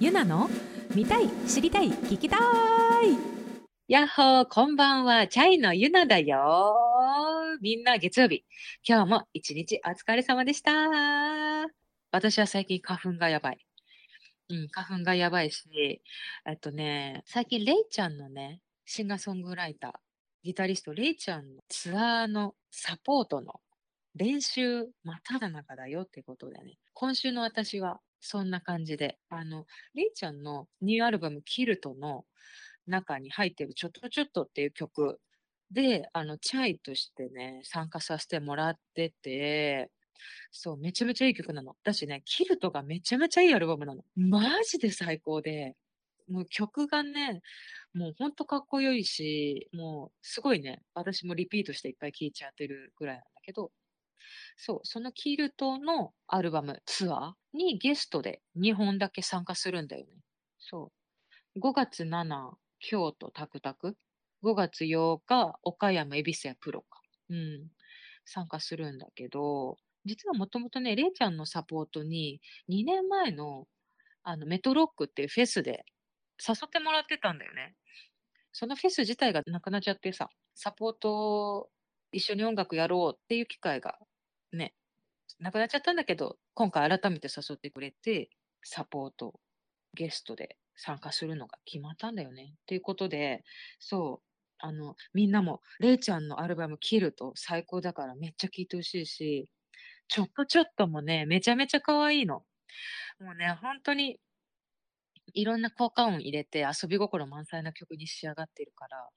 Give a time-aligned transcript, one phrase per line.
[0.00, 0.48] ゆなの
[0.94, 2.40] 見たい知りたい聞きたい
[3.86, 6.74] やっほー、こんばんは、チャイのゆなだよ。
[7.60, 8.42] みんな月曜日。
[8.82, 10.72] 今日も一日お疲れ様でした。
[12.10, 13.58] 私は最近花粉がやばい。
[14.48, 16.00] うん、花粉がやばいし、
[16.46, 19.92] えっとね、最近レイちゃんのね、シンガーソングライター、
[20.44, 23.60] ギタリストレイちゃんのツアーのサポートの
[24.14, 32.24] 練習真っ只中だよってことでね、今週の私はそんな感じで、あの、レイちゃんのニューアルバムキルトの
[32.86, 35.20] 中に入ってるちょっとちょっとっていう曲
[35.70, 39.90] で、あの、チャイとしてね、参加させてもらってて、
[40.50, 41.76] そう、めちゃめちゃいい曲なの。
[41.84, 44.04] だしね、キルトがめちゃめちゃいいアルバムなの。
[44.16, 45.76] マジで最高で、
[46.28, 47.40] もう曲がね、
[47.94, 53.72] もうほんとかっこよいし、もうすごいね、私もリピートしていっぱい聴いちゃってるぐらいなんだけど、
[54.56, 60.12] そう、そのキルトのアルバムツアーにゲストで2本だけ参加するんだよね。
[60.58, 60.92] そ
[61.56, 61.58] う。
[61.60, 63.96] 5月7、京都タクタク。
[64.42, 67.00] 5月8日、岡山恵比寿やプロか。
[67.28, 67.68] うん。
[68.24, 73.66] 参加するんだけど、実はもともとね、れいちゃんのサポートに2年前の
[74.22, 75.84] あのメトロックっていうフェスで
[76.46, 77.74] 誘ってもらってたんだよね。
[78.52, 81.70] そのフェス自体がなくなっちゃってさ、サポート
[82.12, 83.98] 一緒に音楽やろうっていう機会が
[84.52, 84.74] ね、
[85.40, 88.30] なくなっちゃったんだけど、今回改めて誘ってくれて、
[88.62, 89.40] サポート、
[89.94, 92.54] ゲストで参加するのが決まったんだよね。
[92.62, 93.44] っていうことで、
[93.80, 94.26] そう、
[94.58, 99.48] あの、みんなも、れいちゃんのアルバム切ると最高だからめっちゃ聴いてほしいし、
[100.08, 102.44] ちょっとちょっともね、めちゃめちゃ可愛いの。
[103.20, 104.18] もうね、本当に、
[105.34, 109.08] いろんな効果音入れて遊び心満載な曲に仕上がっているから、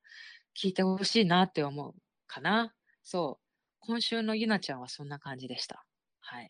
[0.55, 1.95] 聴いてほしいなって思う
[2.27, 2.73] かな。
[3.03, 3.42] そう。
[3.85, 5.83] 今週のゆなちゃんはそんな感じでした。
[6.21, 6.45] はい。
[6.45, 6.47] っ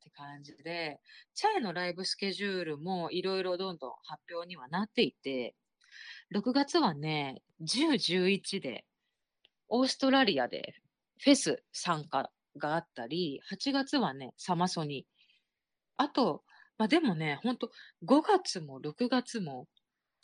[0.00, 1.00] て感じで、
[1.34, 5.56] チャイのライブスケジュールもいろいろどんどん発表にはなっていて、
[6.34, 8.84] 6月はね、10、11で、
[9.68, 10.74] オーストラリアで
[11.20, 15.04] フェス参加があったり、8月はね、サマソニ。
[15.96, 16.44] あと、
[16.78, 17.72] まあ、でもね、ほんと
[18.04, 19.66] 5月も6月も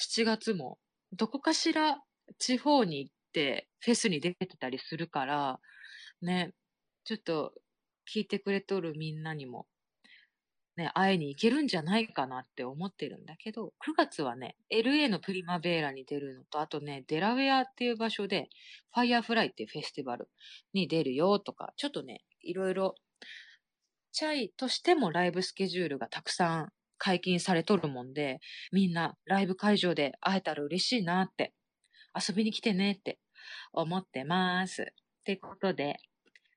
[0.00, 0.78] 7月も、
[1.12, 1.98] どこかしら
[2.38, 5.58] 地方に行ってフェスに出てたりするから、
[6.24, 6.52] ね、
[7.04, 7.52] ちょっと
[8.12, 9.66] 聞いてくれとるみんなにも、
[10.76, 18.48] ね、会いに行けるんじゃないかなって思ってるんだけど、9月はね、LA のプリマベーラに出るのと、あとね、デラウェアっていう場所で、
[18.92, 20.28] ファイアフライっていうフェスティバル
[20.72, 22.94] に出るよとか、ちょっとね、いろいろ、
[24.10, 28.40] チャイとしてもライブスケジュールがたくさん解禁されとるもんで、
[28.72, 31.52] みんなライブ会場で会えたら嬉しいなって、
[32.16, 33.18] 遊びに来てねって
[33.72, 34.82] 思ってます。
[34.82, 34.86] っ
[35.24, 35.96] てことで、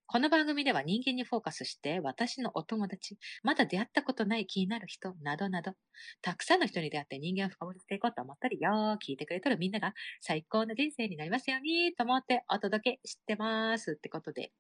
[0.10, 5.74] この番組では人間にフォーカスして私のお友達、まだ出会ったことない気になる人などなど、
[6.22, 8.98] たくさんの人に出会って人間を深掘りしていこうと思ったりよ。
[9.06, 14.54] 聞いてくれとるみんなが最高の人生になりますようにと思ってお届けしてますってことで。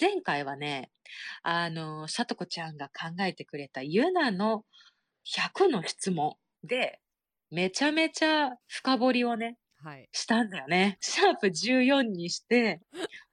[0.00, 0.90] 前回はね、
[1.42, 4.64] あの、さとこちゃんが考えてくれたユナの
[5.26, 7.00] 100の質問で、
[7.50, 9.58] めちゃめちゃ深掘りをね、
[10.12, 10.98] したんだよね。
[11.00, 12.80] シャープ14にして、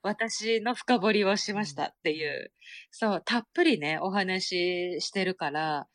[0.02, 2.52] 私の深掘りをしましたっていう、
[2.92, 5.88] そう、たっぷりね、お話ししてるから、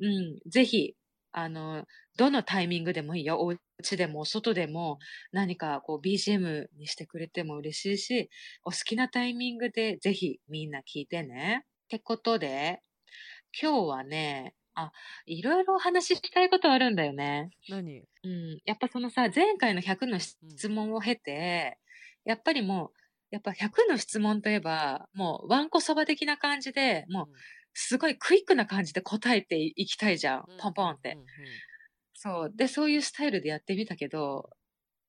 [0.00, 0.94] うん、ぜひ、
[1.32, 1.84] あの、
[2.16, 3.38] どのタイミングでもいいよ。
[3.40, 4.98] お家でも外でも
[5.32, 8.30] 何かこう BGM にしてくれても嬉しいし、
[8.64, 11.64] お好きなタイミングでぜひみんな聞いてね。
[11.64, 12.82] ってことで、
[13.60, 14.54] 今日はね、
[14.86, 14.92] あ、
[15.26, 17.50] いろいろお話ししたいことあるんだよね。
[17.68, 18.04] 何？
[18.24, 18.58] うん。
[18.64, 21.78] やっぱそのさ、前回の100の質問を経て、
[22.24, 22.98] やっぱりもう、
[23.30, 27.26] やっぱ100の質問といえば、もうワンコそば的な感じで、もう、
[27.74, 30.44] すごいクイックな感じで答えていきたいじゃん。
[30.58, 31.18] ポンポンって。
[32.14, 32.52] そう。
[32.54, 34.50] で、そういうスタイルでやってみたけど、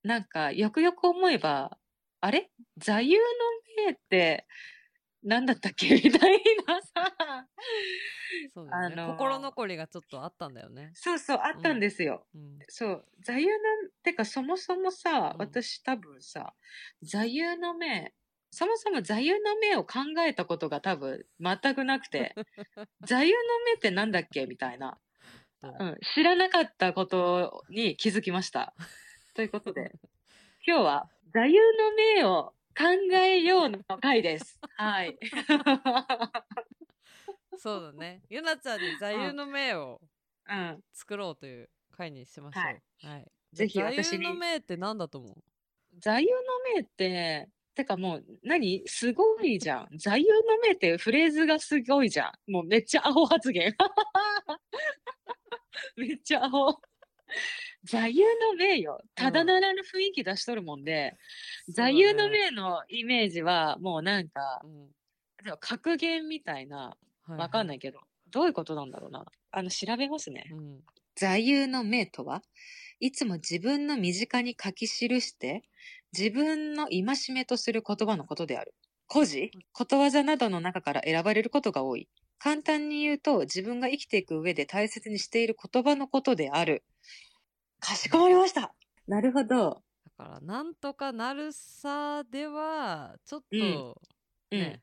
[0.03, 1.77] なんか、よくよく思えば、
[2.21, 2.51] あれ？
[2.77, 3.21] 座右の
[3.87, 4.45] 銘って、
[5.23, 5.95] 何だったっけ？
[5.95, 7.47] みたいなさ。
[8.53, 10.91] そうだね、あのー、心残りがちょっとあったんだよね。
[10.93, 12.25] そうそう、あったんですよ。
[12.33, 13.05] うん、そう。
[13.21, 13.53] 座右の、
[14.03, 16.53] てかそもそもさ、うん、私多分さ、
[17.01, 18.13] 座右の銘、
[18.49, 22.33] そもそも座右の銘を考えたことが多分全くなくて、
[23.05, 23.37] 座右の
[23.67, 24.45] 銘ってなんだっけ？
[24.47, 24.97] みたいな、
[25.61, 25.97] うん。
[26.15, 28.73] 知らなかったことに気づきました。
[29.35, 29.91] ということで、
[30.65, 31.61] 今日は座右の
[32.15, 32.85] 銘を考
[33.15, 34.59] えようの回です。
[34.77, 35.17] はい。
[37.57, 38.21] そうだね。
[38.29, 39.99] ゆなちゃんに座右の銘を
[40.93, 42.63] 作ろうという回にしましょう。
[42.63, 42.81] はい。
[43.03, 44.23] はい、ぜひ私に。
[44.23, 45.33] 座右の銘って何だと思う？
[45.99, 46.37] 座右の
[46.75, 48.83] 銘って、てかもう何？
[48.87, 49.89] すごいじゃん。
[49.97, 50.33] 座右の
[50.63, 52.51] 銘ってフレーズがすごいじゃん。
[52.51, 53.75] もうめっちゃアホ発言。
[55.95, 56.79] めっちゃアホ。
[57.83, 59.01] 座右の銘よ。
[59.15, 61.17] ただならぬ雰囲気出しとるもんで、
[61.67, 66.95] 座右の銘のイメージはもうなんか、うん、格言みたいな、
[67.27, 67.99] わかんないけど、
[68.29, 69.25] どういうことなんだろうな。
[69.51, 70.45] あの、調べますね。
[70.51, 70.83] うん、
[71.15, 72.43] 座右の銘とは、
[72.99, 75.63] いつも自分の身近に書き記して、
[76.17, 78.75] 自分の戒めとする言葉のことである。
[79.07, 82.07] 故事、ことわざなどの中から選ばれることが多い。
[82.43, 86.83] 簡単に言うと、自分が生きていく上で大切にしている言葉のことである。
[87.79, 88.73] かしこまりました。
[89.07, 89.83] なるほど。
[90.17, 94.01] だから、なんとかなるさでは、ちょっと、
[94.49, 94.81] ね、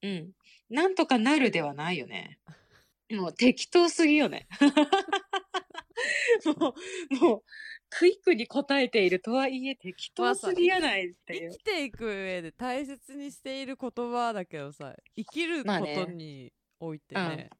[0.00, 0.30] うん、うん。
[0.70, 2.38] なんとかなるではないよね。
[3.10, 4.46] もう適当すぎよね。
[6.60, 6.74] も
[7.10, 7.42] う、もう、
[7.90, 11.50] クイックに答えているとはいえ適当すぎやないっていう。
[11.50, 17.50] 生きていく上で大切にしている言葉だけどさ、生きることにおいてね。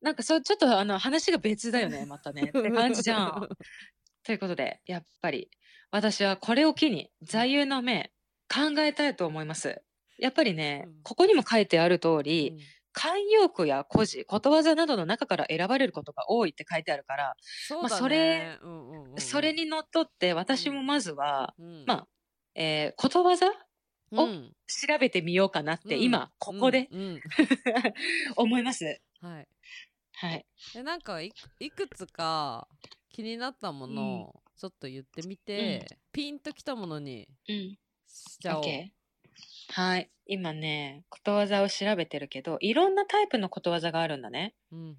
[0.00, 2.42] うん、なんかそう、ちょっとあの話が別だよね、 またね。
[2.42, 3.48] って感じじゃん。
[4.24, 5.50] ということで、やっぱり
[5.90, 8.12] 私はこれを機に座右の銘
[8.48, 9.82] 考えたいと思います。
[10.18, 12.58] やっぱりね、うん、ここにも書いてある通り、うん、
[12.94, 22.08] 慣用句や故事、ことわざなどの中から選ばれることが多いって書いてあるから、そ、ね,、まあ、それ、うんうんうん、それにのっとって私もまずは、うん、まあ、
[22.54, 23.50] えー、ことわざ
[24.12, 26.88] を調べてみようかなって、今、ここで、
[28.36, 29.00] 思います。
[29.20, 29.48] はい。
[30.14, 30.46] はい。
[30.74, 32.68] でなんかい、いくつか
[33.10, 37.28] 気になったものをちょっと言ってみて、うん、ピンときたものに
[38.06, 38.64] しちゃおう。
[38.64, 38.92] うん
[39.68, 40.10] はい。
[40.26, 44.54] 今ね、ことわざを調べてるけど、いろんなタイプのことわざがあるんだね。
[44.70, 44.94] うんうんうん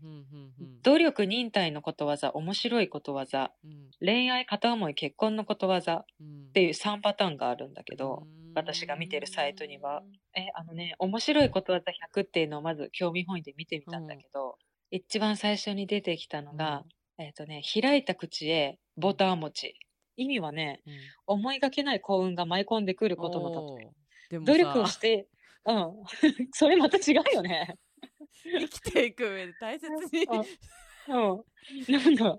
[0.60, 6.06] うん、努力忍耐のことわざ、面白いことわざ、うん、恋愛片思い結婚のことわざっ
[6.54, 10.03] ていう3パターンがあるんだけど、私が見てるサイトには。
[10.35, 14.57] え、あのね、面白いことわざ100っていうのをまず興味本位で見てみたんだけど、
[14.91, 16.83] 一番最初に出てきたのが、
[17.17, 19.75] えっ、とね、開いた口へボタン持ち。
[20.15, 20.81] 意味はね、
[21.25, 24.39] 思いがけない幸運が舞い込んでくることの例え。
[24.39, 25.27] 努力をして、
[25.65, 25.94] うん。
[26.53, 27.75] それまた違うよね。
[28.44, 30.27] 生きていく上で大切に。
[31.07, 31.44] うん。
[31.91, 32.38] なんだ。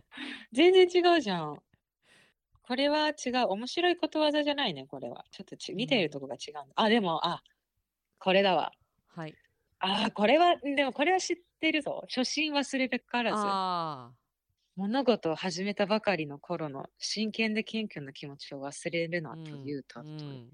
[0.53, 1.59] 全然違うじゃん。
[2.67, 3.49] これは違う。
[3.51, 5.25] 面白いことわざじゃないね、これは。
[5.31, 7.43] ちょっとち見ているとこが違う、うん、あ、でも、あ、
[8.19, 8.73] これだわ。
[9.15, 9.37] はい。
[9.81, 12.05] あ、これは、でもこれは知ってるぞ。
[12.09, 13.47] 初心忘れべからず。
[14.77, 20.51] 物事を始めたばかりの頃の真剣で謙虚な気持ちを忘れるなというと、うん、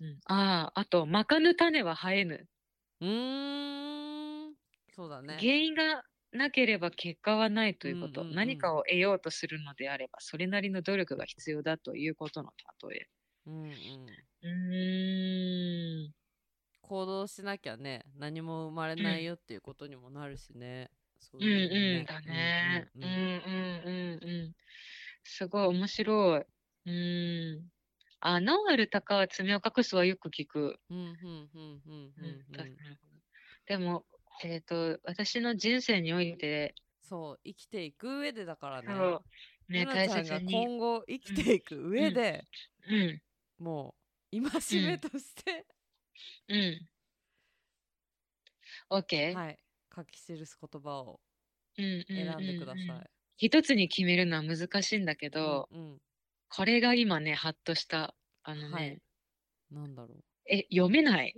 [0.00, 2.46] うん、ああ、あと、まかぬ種は生えぬ。
[3.00, 4.54] うーん。
[4.94, 5.36] そうだね。
[5.40, 6.02] 原因が
[6.32, 8.22] なければ結果はないということ。
[8.22, 12.52] うんうんうん、何かを得ようとするのであれば、それなりの努力が必要だということの
[12.90, 13.08] 例え。
[13.46, 14.26] うんうん。
[14.42, 16.14] うーん。
[16.82, 20.90] 行動しなきゃね、何も生まれないよっていうことにもなるしね。
[21.38, 21.48] うん、そうね。
[21.48, 21.48] う
[21.94, 22.88] んうんだね。
[22.94, 24.56] うんうんうんうん。
[25.24, 26.44] すごい面白い。
[26.86, 26.92] う
[27.62, 27.68] ん。
[28.20, 30.80] あ、ノーアル高は爪を隠すはよく聞く。
[30.90, 32.78] うん、うん、うん、うん、うん。
[33.66, 34.06] でも、
[34.44, 38.88] えっ、と、私の人生において、そう、生きていく上でだからね。
[38.88, 39.22] そ
[39.68, 39.72] う。
[39.72, 40.52] ね、大切に。
[40.52, 42.44] 今後生きていく上で、
[42.88, 42.94] うん。
[42.94, 43.22] う
[43.60, 43.94] ん、も
[44.32, 45.66] う、戒めとして、
[46.48, 46.56] うん。
[46.56, 46.88] うん。
[48.98, 49.34] OK?
[49.34, 49.58] はい。
[49.94, 51.20] 書き記す言葉を
[51.76, 52.04] 選
[52.38, 53.10] んでください。
[53.38, 55.98] 一つに決めるのは難しいんだけど、うん、うん
[56.48, 58.14] これが今ね、ハッとした。
[58.44, 58.98] あのね、はい、
[59.72, 60.24] なんだろう。
[60.48, 61.34] え、読めない。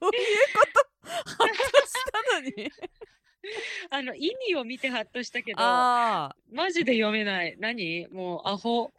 [0.00, 0.20] どういう
[0.54, 1.10] こと？
[1.10, 1.92] ハッとし
[2.32, 2.70] たのに
[3.90, 6.34] あの、意味を見てハッとしたけど、マ
[6.72, 7.56] ジで読めない。
[7.58, 8.08] 何？
[8.08, 8.92] もう、アホ。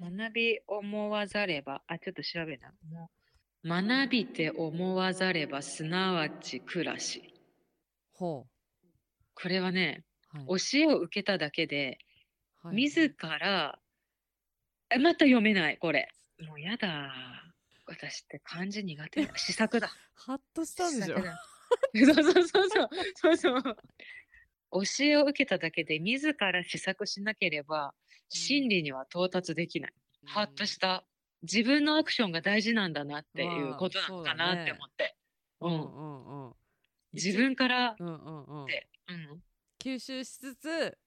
[0.00, 2.72] 学び思わざれば、あ、ちょっと調べな。
[2.90, 3.10] も
[3.64, 7.32] う学びて思わざれば、すなわち暮らし。
[8.12, 8.50] ほう。
[9.34, 11.98] これはね、はい、教えを受けただけで、
[12.62, 13.78] はい、自ら、
[14.90, 16.10] え、また読めない、これ。
[16.46, 17.12] もうやだ。
[17.86, 19.36] 私って漢字苦手だ。
[19.36, 19.90] 試作だ。
[20.14, 21.16] ハッとしたんでしょ？
[21.16, 22.88] そうそうそうそう。
[23.14, 23.62] そうそう。
[23.62, 27.94] 教えを受けただけで自ら試作しなければ
[28.28, 29.92] 真理には到達できない。
[30.24, 31.04] うん、ハッとした。
[31.42, 35.16] 自分のアクションが大事なんだなっていうことなのかなって思って。
[35.60, 36.52] うんうんうん。
[37.12, 38.66] 自分からって、うんうんうん、
[39.80, 40.98] 吸収しつつ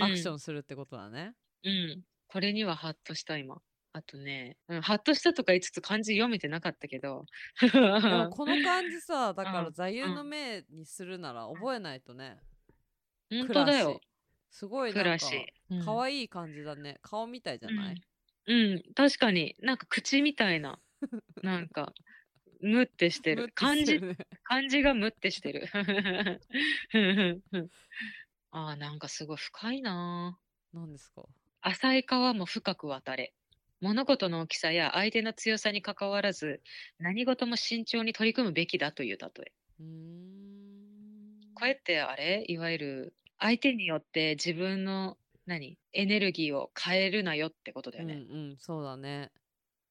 [0.00, 1.34] アクションするってことだね。
[1.64, 2.02] うん。
[2.26, 3.60] これにはハッとした今。
[3.94, 7.26] あとね、うん、ハッとしたとか言いつつ漢字読めてなかったけど。
[7.60, 12.38] この漢字さ、だから座右の銘にするなら覚えないとね。
[13.30, 14.00] 本当だよ。
[14.50, 15.26] すごいなんか
[15.84, 16.98] 可愛い感じだね。
[17.02, 18.02] 顔みたいじゃない、
[18.46, 20.78] うん、うん、確かになんか口みたいな。
[21.42, 21.92] なんか。
[22.62, 23.50] むってしてる。
[23.54, 24.00] 漢字、
[24.44, 25.68] 漢字がむってしてる。
[28.52, 30.38] ああ、なんかすごい深いな。
[30.72, 31.24] 何ですか？
[31.60, 33.34] 浅い川も深く渡れ。
[33.82, 36.62] 物事の大きさや相手の強さにかかわらず、
[37.00, 39.52] 何事も慎重に取り組むべきだという例え。
[39.80, 39.90] うーん。
[41.54, 42.44] こうやってあれ？
[42.46, 45.76] いわゆる相手によって自分の何？
[45.92, 48.14] エネルギーを変えるなよってことだよね。
[48.14, 49.32] うんうん、そうだね。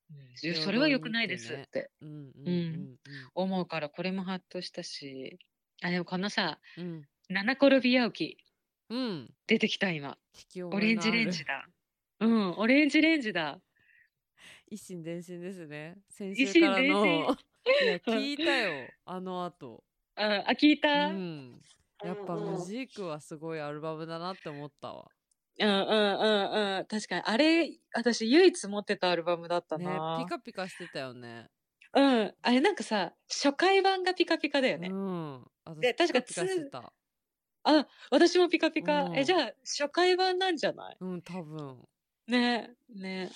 [0.09, 0.13] う
[0.49, 2.97] ん、それは良くないですって、うんうんうん、
[3.35, 5.37] 思うからこれもハッとしたし。
[5.83, 8.37] あでもこのさ、うん、七転び八起き、
[8.89, 10.17] うん、出てきた今。
[10.71, 11.65] オレンジレンジだ。
[12.21, 13.59] うんオレンジレンジだ
[14.71, 17.35] 一心伝心ですね先週からの
[18.07, 19.83] 聞いたよあの後
[20.15, 21.61] ああ聞いた、うん、
[22.03, 25.11] やっぱムジークはすごいアルバムだなって思ったわ
[25.59, 26.85] うんうんうんうん。
[26.85, 27.21] 確かに。
[27.23, 31.49] あれ、私唯一持ってたアルバムだったね、ピカピカしてたよね。
[31.93, 32.35] うん。
[32.41, 34.87] あれなんかさ、初回版がピカピカだよね。
[34.89, 35.45] うん。
[35.79, 36.93] で、確かピカピカしてた。
[37.63, 39.03] あ、私もピカピカ。
[39.03, 40.97] うんえ、じゃあ、初回版なんじゃない？
[40.99, 41.87] うん、多分。
[42.27, 42.73] ね。
[42.89, 43.29] ね。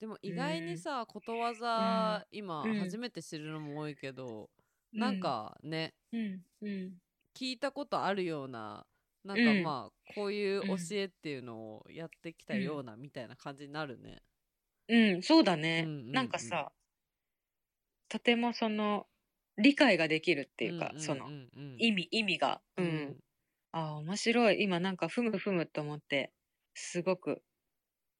[0.00, 4.50] でも意外にさ、ことわざ、今初めて知るのも多いけど、
[4.96, 6.44] なんかね、うん。
[6.62, 6.98] うん。
[7.34, 8.86] 聞いたことあるような
[9.24, 14.22] なんかまあ、こういう教えっていうのをやってきたようなみたいな感じになるね。
[14.88, 15.84] うん、そうだね。
[15.84, 16.72] うんうんうんなんかさ、
[18.08, 19.06] とてもその、
[19.58, 21.32] 理解ができるっていうか、その、
[21.76, 22.62] 意味、意味が。
[22.76, 23.18] うん。
[23.72, 24.62] ああ、面白い。
[24.62, 26.32] 今なんか、ふむふむと思って、
[26.74, 27.42] すごく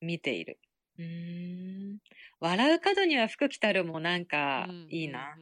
[0.01, 0.61] 見ている。
[0.99, 1.99] うん。
[2.41, 5.37] 笑う角には服着たるもなんか、いいな。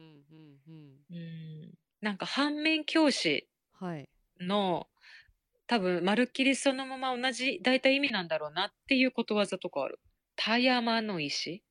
[1.09, 1.73] うん。
[2.01, 3.47] なんか、反面教師
[4.39, 4.87] の、
[5.65, 9.99] 多分、まるっきりそのまま同じ、大体意味なんだろうなっていうことわざとかある。
[10.35, 11.63] 田山の石？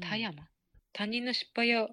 [0.00, 0.48] 田山、うん、
[0.92, 1.86] 他人の失敗や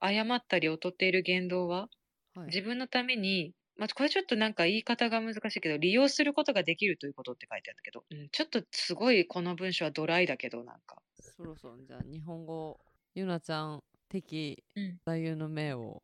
[0.00, 1.88] 謝ったり劣っている言動は、
[2.34, 11.00] はい、自分のために、まあ、これちょっとなんか言い方が難しいけど、利用することができるということって書いてあるんだけど、うん、ちょっとすごいこの文章はドライだけど、なんか。
[11.20, 12.80] そろそろじゃあ日本語、
[13.14, 14.64] ゆなちゃん的
[15.06, 16.02] 座右の銘を。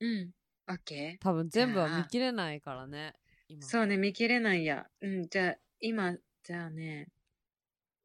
[0.00, 0.30] うん。
[0.68, 1.22] オッケー。
[1.22, 3.14] 多分全部は見切れないからね。
[3.60, 4.86] そうね、見切れないや。
[5.02, 7.08] うん、じゃあ、今、じゃあね。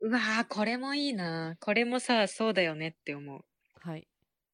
[0.02, 1.56] うわー、これもいいな。
[1.62, 3.46] これもさ、そうだよねって思う。
[3.80, 4.08] はい、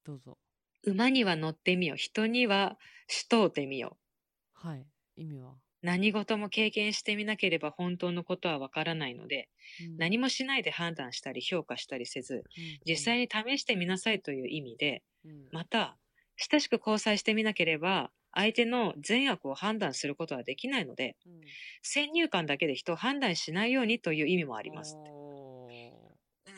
[0.05, 0.37] どうぞ。
[0.83, 1.95] 馬には乗ってみよ。
[1.95, 3.97] 人にはしとうてみよ。
[4.63, 4.85] はい、
[5.17, 5.55] 意味は？
[5.81, 9.49] 何事も経験してみなければ本当のことはわからないので、
[9.85, 12.43] うん、何もしないで判断したり評価したりせず、うん、
[12.85, 15.97] 実際に試してみなさいという意味で、うん、また、
[16.37, 21.41] 親しく交際してみなければ相手の善悪を判断することはできないので、うん、
[21.81, 24.95] 先入観だけで人を判断しないようにという意味もあります。
[24.97, 25.11] って。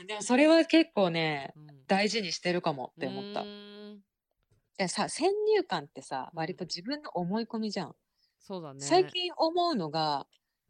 [0.06, 3.44] でもそれは結構ね、うん、大事にしてるかもって思った。
[4.80, 7.96] いさ先入観ってさ割と自分の思い込みじゃん。
[8.40, 8.82] そうだね。
[8.82, 10.28] 最近思うのが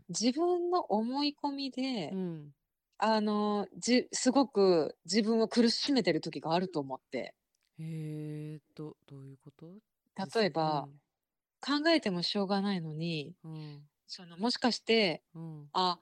[0.10, 2.56] 自分の思い込みで、うん、
[3.00, 7.34] あのじすごく自分を苦しめてる時があると思って。
[7.78, 9.82] へえどどういうこと？
[10.16, 10.88] 例えば、
[11.62, 13.90] 考えてもしょうがないのに、うん。
[14.08, 15.70] そのもしかして、うん。
[15.74, 16.00] あ、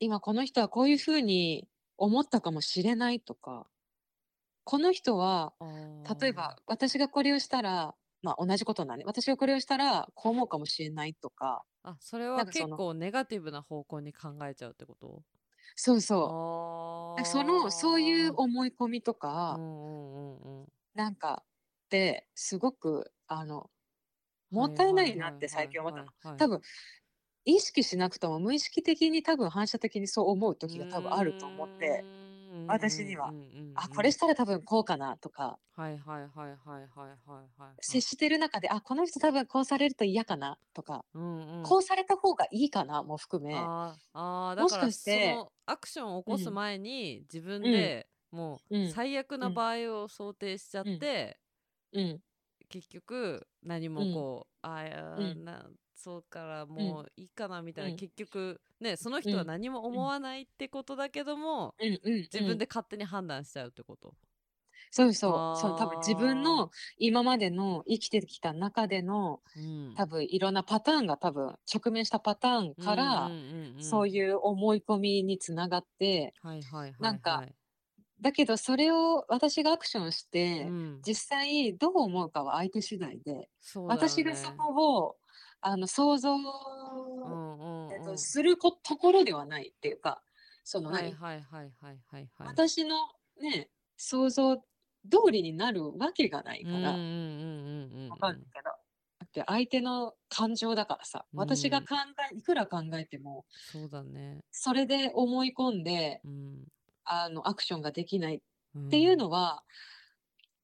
[0.00, 1.68] 今この人はこういうふうに
[1.98, 3.68] 思ったかもしれないとか、
[4.64, 5.54] この人は、
[6.20, 15.24] 例えば私がこれをしたら、まあ同じことなんで、私がこれをしたらこう思うかもしれないとか、あ、それは結構ネガティブな方向に考えちゃうってこと？
[15.76, 16.36] そうそ
[17.18, 17.24] う。
[17.24, 20.72] その、そういう思い込みとか、うんうん。
[20.94, 21.44] なんか、
[21.86, 23.70] ってすごくあの
[24.50, 26.08] もったいないなって最近思ったの。
[26.38, 26.60] 多分
[27.44, 32.06] 意識しなくとも無意識的に多分反射的にそう思う時が多分あると思って
[32.66, 33.32] 私には、
[33.74, 35.58] あこれしたら多分こうかなとか。
[35.74, 43.54] はいはいはいはいはいはい接してる中であこの人多分こうされると嫌かなとか、うんうん、こうされた方がいいかなも含め。
[43.54, 51.38] ああだからそのアクションを起こす前に自分で、もう最悪な場合を想定しちゃって、
[51.92, 52.20] うん、
[52.68, 55.66] 結局何もこう、うん、ああ、うん、な
[56.02, 64.14] そうからもういいかなみたいな、うん、結局ねその人は何も思わないってことだけども、自分で勝手に判断しちゃうってこと。
[64.90, 65.60] そうそう。
[65.60, 65.78] そう。
[65.78, 73.30] 多分自分の今までの生きてきた中での、うん、多分いろんなパターンが多分直面したパターンから、
[73.80, 77.46] そういう思い込みにつながって、はいはいはいはい、なんか
[78.20, 83.48] だけどそれを私がアクションして、うん、実際どう思うかは相手次第で、ね、
[83.88, 85.16] 私がそこを
[85.62, 90.22] あの想像、うんうんと、することころではないっていうか
[90.64, 91.14] その何、
[92.38, 92.96] 私の
[93.40, 94.62] ね想像通
[95.30, 98.70] りになるわけがないから分かんないけど。
[99.24, 101.96] って相手の感情だからさ、私が考
[102.30, 104.40] え、いくら考えても、そうだね。
[104.50, 106.64] それで思い込んで、うん。
[107.04, 109.64] あの、アクションができないっていうのは、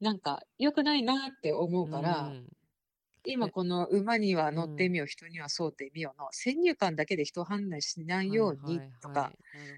[0.00, 2.46] なんか良くないなって思うから、うん
[3.24, 9.32] 今この馬には乗ってみよう、人にはそうってみようの先入観だけで人を判断しないようにとか、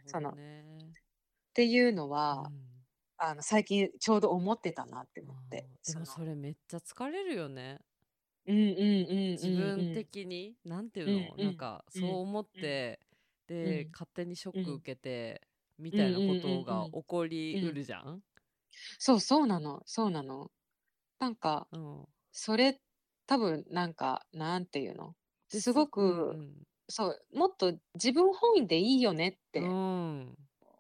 [0.07, 0.37] そのっ
[1.55, 2.81] ていうのは、うん
[3.23, 5.69] あの最近ちょうど思ってたなって思って。
[5.87, 7.81] でもそれめっちゃ疲れるよね。
[8.47, 13.01] うんうんうんうん自分的に、なんていうの、うんなんかそう思って、
[13.47, 15.43] で、勝手にショック受けて、
[15.79, 18.23] みたいなことが起こりうるじゃん？
[18.99, 20.51] そうそうなのそうなの。
[21.19, 22.07] なんかうん。
[22.33, 22.81] それ
[23.31, 25.15] 多分なんかなんていうの
[25.49, 26.37] すごく、
[26.89, 30.27] そうもっと自分本位でいいよねって思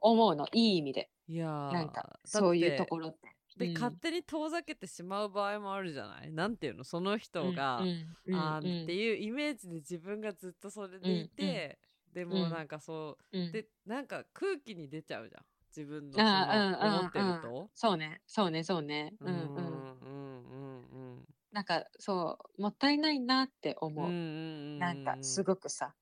[0.02, 1.10] うのいい意味で。
[1.28, 3.18] いやなんかそういうところって。
[3.56, 6.32] で、うん、勝手に遠ざけてしまう場合もあるじゃない？
[6.32, 7.82] なんていうのその人が、
[8.26, 11.78] うん、あっていうイメージで自分がずっとそれでいて、
[12.12, 15.44] でもなんかそう、でなんか空気に出ちゃうじゃん。
[15.68, 19.69] 自分のその思ってると、そうねそうねそうねうんうんうんうんうん
[21.52, 24.10] なんかそうもったいないなって思う,、
[24.78, 25.94] なんかすごくさ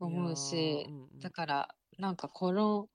[0.00, 0.86] 思うし、
[1.20, 2.88] だからなんかこの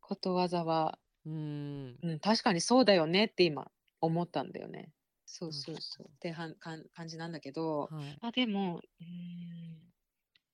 [0.00, 1.98] ことわざはうん。
[2.02, 4.90] うん、確かにそうだよねって今思ったんだよね。
[5.26, 6.06] そうそうそう。
[6.08, 8.18] ってはんかん感じなんだけど、はい。
[8.20, 9.78] あ、でも、うん、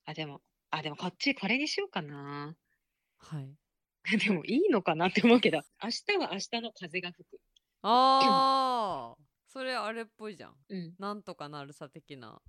[0.05, 2.57] あ、でも、あ、でもこっちこれにしようかな。
[3.19, 3.55] はい。
[4.29, 7.41] でもいいのかなって思うけど、明日は明日の風が吹く。
[7.83, 9.23] ああ、
[9.57, 10.53] それあれっぽいじゃん。
[10.69, 10.93] うん。
[10.99, 12.43] なんとかなるさ的な。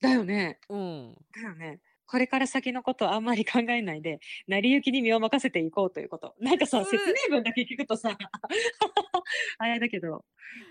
[0.00, 0.60] だよね。
[0.70, 1.14] うん。
[1.30, 1.80] だよね。
[2.06, 6.34] これから先のことをあんまり考えないで、成り行きに身を任せていこうということ。
[6.40, 6.96] なんかさ、説
[7.28, 8.16] 明文だけ聞くとさ、
[9.58, 10.24] あれだけど。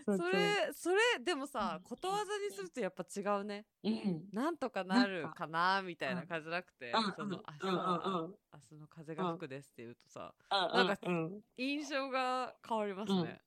[0.07, 3.67] それ、それ、でもさ、ことわざにするとやっぱ違うね。
[3.83, 4.29] うん。
[4.33, 10.97] なんとかなるかなみたいな感じじゃなくて、その、明日は、明日の風が吹くですって言うとさ、なんか、
[11.55, 13.39] 印象が変わりますね。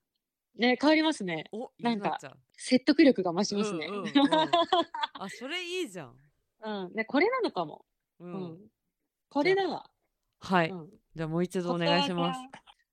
[0.57, 1.45] ね、変わりますね。
[1.53, 2.19] お、なんか、
[2.57, 3.89] 説得力が増しますね。
[5.19, 6.17] あ、それいいじゃん。
[6.63, 6.93] うん。
[6.95, 7.85] ね、これなのかも。
[8.21, 8.59] ううん。
[9.29, 9.91] これだわ。
[10.41, 10.71] はい。
[10.71, 10.91] うん。
[11.15, 12.41] じゃあもう一度お願いします。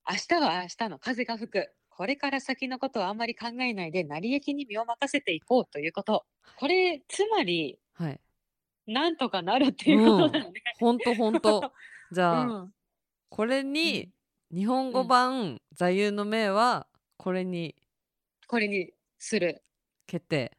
[0.10, 1.74] 明日は明日の風が吹く。
[1.89, 6.26] これから先のことをあんまり考えないで、成り行きに身を任せていこうということ。
[6.58, 8.19] これ、つまり、はい。
[8.88, 10.62] なんとかなるっていうことだよね。
[10.80, 11.71] ほんとほんと。
[12.12, 12.74] じゃあ、うん。
[13.30, 14.12] これに、
[14.52, 16.88] 日本語版座右の銘は、
[17.21, 17.75] これに
[18.47, 19.62] これにする。
[20.07, 20.57] 決定。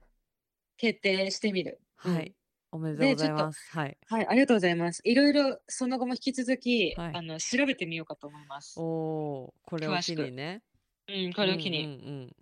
[0.76, 1.80] 決定してみる。
[1.96, 2.36] はい。
[2.70, 3.76] おめでとうございます。
[3.76, 3.98] はい。
[4.06, 5.02] はい、ありがとうございます。
[5.02, 8.78] いろいろその後も引き続き、はい、あの調べてみようかと思います。
[8.78, 10.62] おお、これを機にね。
[11.08, 11.84] うん、これを機に。
[11.84, 12.32] うん、うん、うん、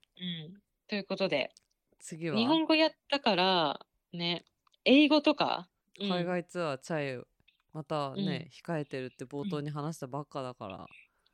[0.87, 1.55] ということで、
[1.99, 2.37] 次は？
[2.37, 3.81] 日本語やったから
[4.13, 4.45] ね、
[4.85, 5.67] 英語とか、
[5.99, 7.25] 海外ツアーチャイ
[7.73, 10.87] またね、控えてるって冒頭に話したばっかだから。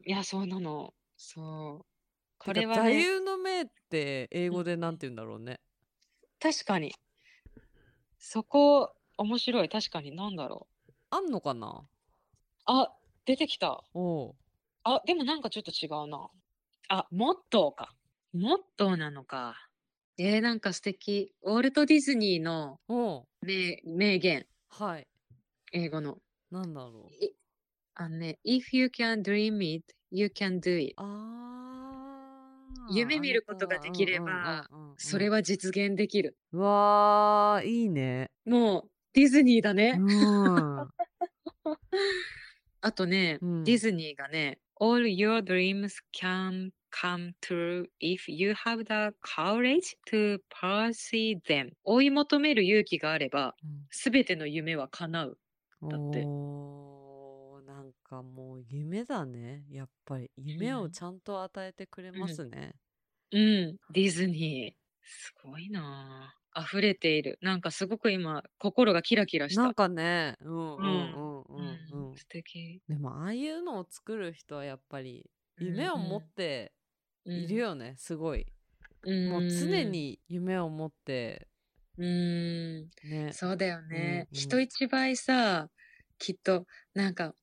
[0.06, 0.94] いや、そうなの。
[1.16, 1.95] そう。
[2.38, 5.60] これは、ね、座右の銘って英語でなんて言うんだろうね。
[6.40, 6.94] 確かに。
[8.18, 9.68] そこ、面白い。
[9.68, 10.92] 確かに、なんだろう。
[11.10, 11.82] あんのかな？
[12.66, 12.92] あ、
[13.24, 13.82] 出てきた。
[13.94, 14.34] お
[14.84, 16.28] あ、でもなんかちょっと違うな。
[16.88, 17.94] あ、モットーか。
[18.32, 19.56] モットーなのか。
[20.18, 21.32] えー、なんか素敵。
[21.42, 22.78] ウォルト・ディズニーの
[23.42, 24.46] 名名言。
[24.68, 25.06] はい。
[25.72, 26.18] 英語の。
[26.50, 27.26] なんだろう。
[27.94, 30.94] あのね、If you can dream it, you can do it.
[30.96, 31.75] あ
[32.90, 36.36] 夢見ることができれば、それは実現できる。
[36.52, 38.30] うわー、いいね。
[38.44, 39.98] もう、ディズニーだね。
[39.98, 40.88] うん。
[42.80, 51.70] あとね、うん、ディズニーがね、All your dreams can come true if you have the courage to pursue them.
[51.84, 53.54] 追い求める勇気があれば、
[53.90, 55.38] す、べ、ての夢は叶う。
[55.82, 56.24] だって。
[58.06, 59.64] かもう夢だね。
[59.68, 62.72] やっぱり夢をちゃんと与えてくれますね。
[63.32, 64.86] うん、うん、ディズニー。
[65.02, 66.62] すごいなあ。
[66.62, 67.38] 溢れている。
[67.42, 72.16] なんかすごく今、心がキラキラしなんかね、うんうんうんうんうん。
[72.16, 72.80] 素敵。
[72.88, 76.72] でもああいうのを作る人はやっぱり夢を持って
[77.24, 78.46] いるよね、すごい。
[79.04, 81.48] もう常に夢を持って、
[81.98, 82.90] うん。
[83.04, 83.32] ね。
[83.32, 84.28] そうだよね。
[84.30, 85.68] うんうん人一倍さ、
[86.18, 87.34] きっと、なんか、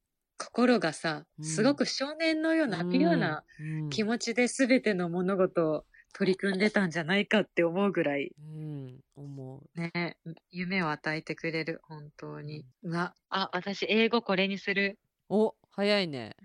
[0.44, 3.44] 心がさ、すごく少年のような、ピュアな
[3.90, 8.32] 気持ちで全ての物事を取り組んでたんじゃないかって思うぐらい。
[8.38, 9.80] うん、思う。
[9.80, 10.18] ね、
[10.52, 12.66] 夢を与えてくれる、本当に。
[12.84, 15.00] うわ、あ、私、英語これにする。
[15.30, 16.36] お、早いね。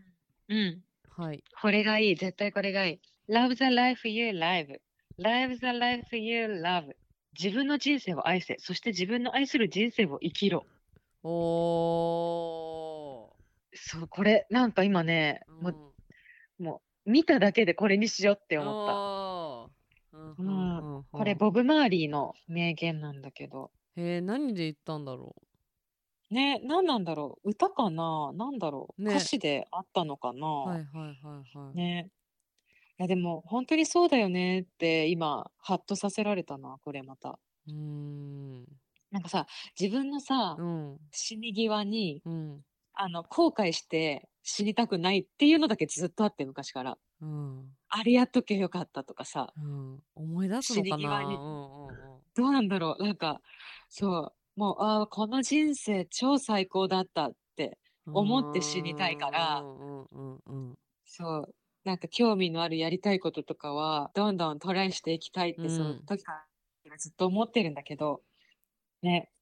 [0.49, 0.83] うん。
[1.11, 1.43] はい。
[1.61, 3.01] これがいい、絶対これがいい。
[3.33, 4.79] Love the life you live.
[5.19, 6.95] Live the life you love.
[7.39, 10.65] 自分の人生を愛せ、そして自分の愛する人生を生きろ。
[11.25, 12.58] お
[13.75, 15.53] そう、これ、なんか今ね、ー。
[15.61, 18.63] もう、もう、見ただけでこれにしようってうん。
[18.63, 18.93] 思った。
[20.13, 23.71] うんうんうんうんこれ、うんボブ・マーリーの名言なんだけど。
[23.97, 25.35] へえ、何で言ったんだろ
[26.31, 27.51] ね、何なんだろう。
[27.51, 28.33] 歌かな？
[28.35, 29.03] なんだろう。
[29.03, 30.33] ね歌詞であったのか
[30.65, 30.69] う。
[30.69, 31.77] はいなはいはいはい。
[31.77, 32.11] ね。
[32.99, 37.39] いや、でも、本当にそうだよねって、今、ハッとさせられたな、これまた。
[37.67, 38.79] うーん。
[39.11, 39.47] なんかさ、
[39.79, 40.99] 自分のさ、うん。
[41.13, 42.65] 死に際に、うん。
[43.01, 46.99] あの、後悔して死にたくないっていうのだけずっとあって、昔から。
[47.21, 47.79] うん。
[47.89, 50.03] あれやっとけよかったとかさ、うん。
[50.15, 51.09] 思い出す死のかな？
[51.09, 52.25] に際に、うんうんうん。
[52.37, 53.05] どうなんだろう。
[53.05, 53.43] なんか、
[53.89, 57.79] そう、もう、ああ、この人生超最高だったって
[58.13, 66.05] 思って死にたいから、うんうんそう、なんか興味のあるやりたいこととかは、どんどんトライしていきたいっうて、そのん。
[66.07, 66.47] 時か
[66.85, 68.23] らずっと思ってるんだけど、
[69.03, 69.33] ね、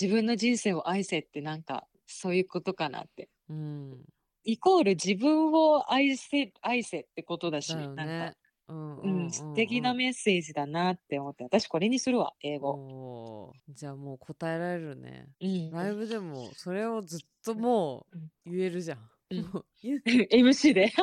[0.00, 3.28] 自分の人生を愛せってなんか、そういうことかなって。
[3.48, 4.04] うん。
[4.44, 8.34] イコール自分を愛せ、愛せってことだし、だよなんか、ね。
[8.68, 9.54] うんううん、うんうん。
[9.54, 13.52] 敵なメッセージだなって思って、私これにするわ、英語。
[13.68, 15.28] じゃあもう答えられるね。
[15.40, 18.18] うん、ライブでもそれをずっともう
[18.50, 18.98] 言えるじゃん。
[19.30, 19.64] うん。
[20.30, 20.92] MC で。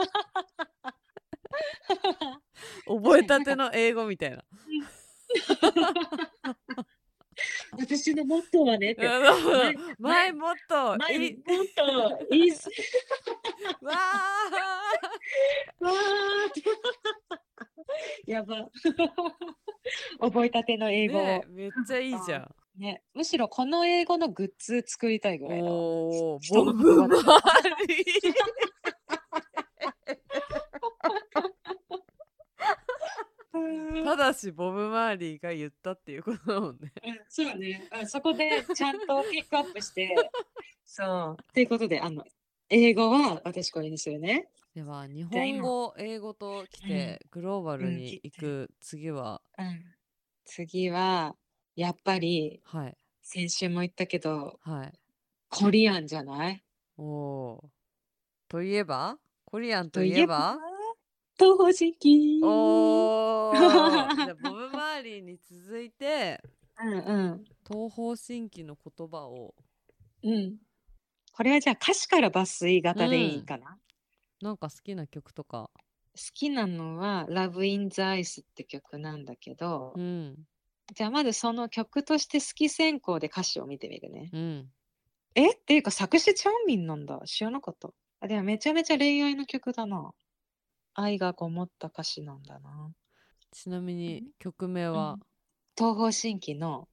[2.88, 4.44] 覚えたての英語みたいな。
[7.78, 12.28] 私のモットーはねって、あの前、前、前もっと前、い、モットー。
[13.82, 13.94] わ
[15.80, 16.64] わーって。
[18.32, 18.70] やば。
[20.20, 21.24] 覚えたてのー英語を。
[21.24, 22.56] ねえ、めっちゃいいじゃん。
[22.78, 25.72] ね、むしろこの英語のグッズ作りたいぐらいだわ。
[25.74, 27.08] おボブ・マ
[27.88, 28.34] リー。
[33.54, 36.92] うんただしボブ・マーリーが言ったっていうことだもんね。
[37.30, 37.88] そうね。
[37.92, 40.14] うんそこでちゃんとピックアップして、
[40.86, 41.54] そう。
[41.54, 42.24] ということで、あの、
[42.70, 44.50] 英語は私これにするね。
[44.74, 48.20] では日本今、語、英語ときうん、てグローバルうん、に。
[48.24, 49.94] 行く次は、うん。
[50.46, 51.36] 次は、
[51.76, 54.94] やっぱり、はい、先週も言ったけど、はい。
[55.50, 56.64] コリアンじゃない？
[56.98, 57.70] おー。
[58.50, 59.18] といえば？
[59.46, 60.58] コリアンとといえば、
[61.40, 62.42] いえば東方神起。
[62.44, 64.16] おー。
[64.16, 66.42] じゃあ ボブ・マーリーに続いて、
[66.80, 67.44] うんうん。
[67.68, 69.56] 東方神起の言葉を、
[70.24, 70.58] うん。
[71.32, 73.46] これはじゃあ歌詞から抜粋う型でいいん。
[73.46, 73.80] かな？
[74.42, 75.70] なんか好きな曲とか。
[76.16, 80.36] 好きなのは Love in the Ice って曲なんだけど、うん。
[80.94, 84.30] じゃあまずその曲として好き先行で歌詞を見てみるね。
[84.32, 84.72] うん。
[85.34, 85.54] え？
[85.54, 87.20] っていうか作詞チャンミンなんだ。
[87.26, 87.90] 知らなかった。
[88.20, 90.14] あ、でもめちゃめちゃ恋愛の曲だな。
[90.96, 92.92] 愛がこもった歌詞なんだな。
[93.52, 95.20] ちなみにうん曲名は、うん
[95.76, 96.88] 東方神起の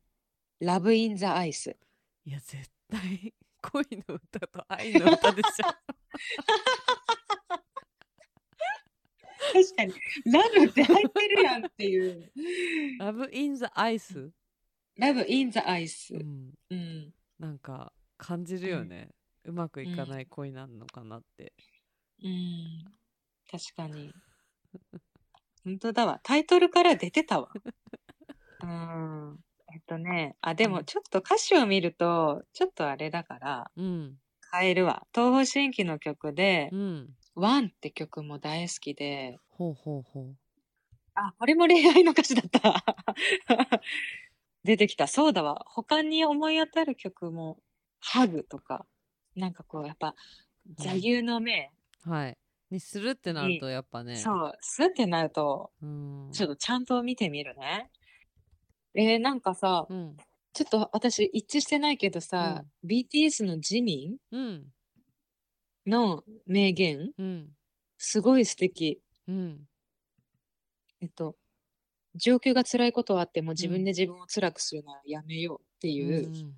[0.63, 1.77] Love in the Ice。
[2.25, 5.67] いや、絶対 恋の歌と愛の歌でしょ。
[9.53, 9.95] 確かに、
[10.33, 12.33] ラブって入ってるやんっていう。
[13.01, 14.31] Love in the Ice?
[14.99, 16.19] Love in the Ice う。
[16.25, 16.55] ん。
[16.71, 17.15] うん。
[17.39, 18.79] なんか感じるうん。
[18.79, 19.11] よね。
[19.45, 20.27] うまくういかないん。
[20.27, 21.53] 恋なのかなって。
[22.23, 22.85] うん。
[23.51, 24.15] 確かに。
[25.65, 26.21] 本当だわ。
[26.23, 27.49] タイトルから出てたわ。
[28.63, 29.39] うん。
[29.73, 30.69] えっとね、あ、でうん。
[30.69, 34.21] もちょっと歌詞を見ると、ちょっとあれだから、うん。
[34.53, 35.07] 変えるわ。
[35.15, 37.17] 東方神起の曲で、うん。
[37.35, 40.35] ワンって曲も大好きで、ほうほうほ
[41.15, 42.85] あ、これも恋愛の歌詞だった。
[44.65, 45.07] 出てきた。
[45.09, 45.65] そうだわ。
[45.69, 47.61] 他に思い当たる曲も、
[48.01, 48.87] ハグとか、
[49.37, 50.15] なんかこう、やっぱ、
[50.79, 50.83] う。
[50.83, 50.95] う座ん。
[50.95, 51.73] 右の銘
[52.05, 52.37] はい。
[52.71, 54.17] にするってなるに、とやっぱね。
[54.17, 55.85] そう、すってなると、う
[56.33, 56.51] ちょっん。
[56.53, 57.91] とちゃんと見てみるね。
[58.95, 60.17] えー、なんかさ、うん。
[60.53, 62.87] ちょっと私一致してないけどうさ、ん。
[62.87, 64.43] BTS のジミうん。
[64.53, 64.73] ン
[65.87, 67.49] の名言、うん。
[67.99, 69.01] すごい素敵。
[69.29, 69.69] うん。
[71.01, 71.37] えっと、
[72.15, 73.57] 状況が辛いことはあってもうん。
[73.57, 76.29] 自分で自分を辛くするのはやめようってういう。
[76.29, 76.55] ん。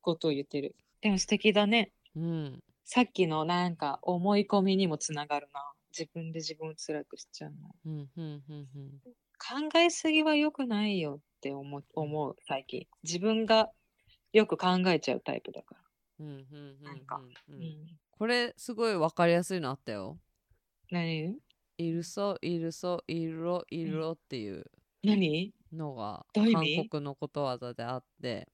[0.00, 0.76] ことを言ってる。
[1.00, 1.90] でも素敵だね。
[2.14, 2.62] うん。
[2.86, 5.72] さっきのなんか思い込みにもつながるな。
[5.98, 7.74] 自分で自分を辛くしちゃうの。
[7.84, 8.10] うん。
[8.16, 8.44] うん。
[8.48, 8.68] うん。
[8.74, 9.00] うん。
[9.38, 12.88] 考えすぎは良くないよって思う、思う最近。
[13.04, 13.70] 自分が
[14.32, 15.80] よく考えちゃうタイプだから。
[16.18, 16.28] うん。
[16.28, 16.44] うん。
[16.84, 17.52] なんか、う。
[17.58, 17.98] うんん。
[18.10, 20.20] これすごいわかりやすいのあったよ。
[20.90, 21.40] 何？
[21.78, 24.64] いるそ、いるそ、いろ、いうんろっていう
[25.02, 25.54] 何？
[25.72, 26.90] のが韓味？
[26.90, 28.48] 国のことわざであって、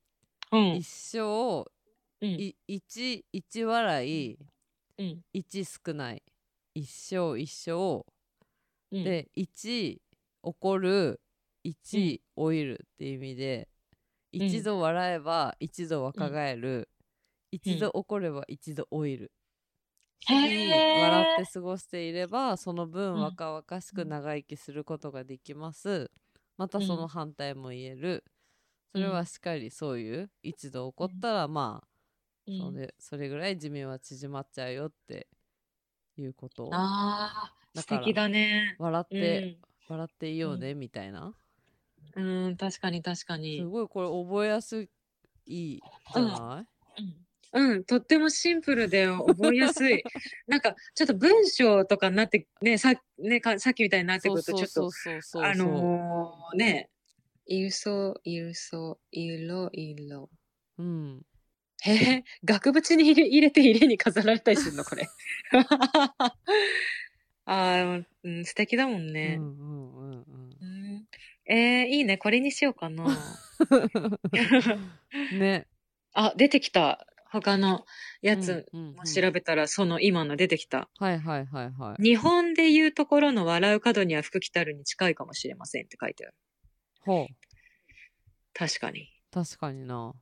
[0.53, 0.73] うん。
[0.73, 1.23] 一生う
[1.63, 1.65] ん。
[2.27, 4.39] い一一笑い。
[4.99, 5.25] うん。
[5.33, 6.23] 一少ない。
[6.75, 8.05] 一生一生。
[8.93, 9.05] うん。
[9.05, 10.01] で一
[10.43, 11.21] 怒る。
[11.63, 13.69] 1、老いるっていう意味で。
[14.33, 16.89] 一度笑えば一度若返る、
[17.51, 19.33] 一度怒れば一度老いる。
[20.21, 26.11] 日々笑って過ごしていればその分若々しく長生きすることができます。
[26.57, 28.25] またその反対も言える。
[28.93, 30.31] それはしっかりそういう。
[30.43, 31.89] 一度起こったらまあ、
[32.59, 35.29] それそれぐらい寿命は縮まっちゃうよって
[36.17, 38.77] いうことああ素敵だね。
[38.79, 39.59] 笑って、
[39.89, 41.35] 笑っていようね、みたいな。
[42.17, 43.59] うん、確かに確かに。
[43.59, 44.89] すごいこれ覚えやすい
[45.47, 46.67] じゃな
[46.99, 47.17] い、うん
[47.53, 50.03] うん、とってもシンプルで覚えやすい。
[50.47, 54.91] なんか、ちょっと文章とかになって、ね、さ,、ね、かさっきみたいになってくると、ちょっと、
[55.45, 56.91] あのー、ね、
[57.47, 60.31] いるそう、いるそう、いろいろ。
[60.79, 61.23] うん。
[61.83, 65.09] へえ、額縁に入れ入れて家に飾られたりするの、これ。
[67.47, 69.37] ああ、うん、素敵だもんね。
[69.39, 70.57] うんうんうんうん。
[70.61, 71.07] うん
[71.47, 72.17] えー、いいね。
[72.17, 73.07] これにしようかな。
[75.33, 75.67] ね。
[76.13, 77.07] あ、出てきた。
[77.33, 77.87] 他の
[78.23, 80.89] やつも調べたら、その今の出てきた。
[80.99, 82.03] はいはいはいはい。
[82.03, 86.35] 日本でいうところの笑う角には福来たるに近いかもしれませんって書いてある。
[87.01, 87.35] ほう。
[88.53, 89.09] 確かに。
[89.33, 90.13] 確かにな。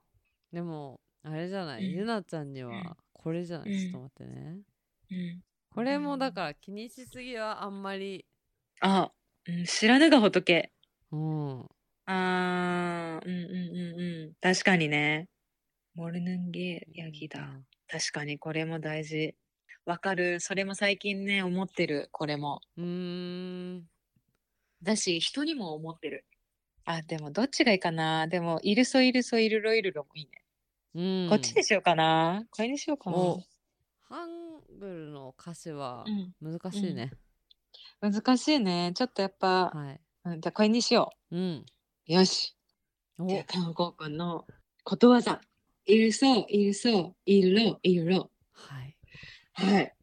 [0.52, 4.58] でも、あれじゃない、うん、ゆなちゃんにはこれじゃない、うん、ちょっと待ってね。
[5.10, 5.40] うん。
[5.74, 8.24] これもだから気にしすぎはあんまり。
[8.80, 9.10] あ、
[9.46, 10.72] うん、知らぬが仏。
[11.12, 11.60] うん。
[12.06, 14.34] あー、うんうんうんうん。
[14.40, 15.28] 確かにね。
[15.94, 17.60] モルヌンゲヤギだ。
[17.88, 19.34] 確かにこれも大事。
[19.84, 20.40] わかる。
[20.40, 22.08] それも最近ね、思ってる。
[22.12, 22.60] これも。
[22.76, 22.84] うー
[23.78, 23.88] ん。
[24.82, 26.24] だし、人にも思ってる。
[26.84, 28.26] あ、でもどっちがいいかな。
[28.28, 30.42] でも、イルソイルソイルロイルロもいいね。
[30.94, 31.26] うん。
[31.28, 32.44] こっちにしようかな。
[32.50, 33.16] これにしようかな。
[34.08, 36.04] ハングルの歌詞は
[36.40, 37.12] 難しいね。
[38.00, 38.92] うん、難しいね。
[38.94, 41.36] ちょっとやっぱ、はい、うん、じゃあこれにしよう。
[41.36, 41.66] うん。
[42.06, 42.56] よし。
[43.18, 44.46] じゃあ、韓国の
[44.84, 45.40] ことわざ。
[45.84, 48.30] いるそう、いるそう、いるろ、いるろ。
[48.52, 48.96] はい。
[49.52, 49.94] はい。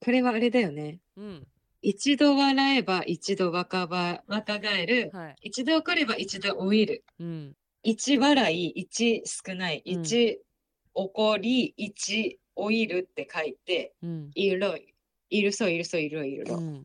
[0.00, 1.00] これはあれだよね。
[1.16, 1.46] うん。
[1.86, 10.40] 一度笑えば一度若ば若返る、はい、一度怒れば一度老いる、うん、一笑い一少ない一、
[10.94, 14.60] 怒り一老いるって書いて、うん、いる
[15.30, 16.84] いるそういるそういるいる、うん、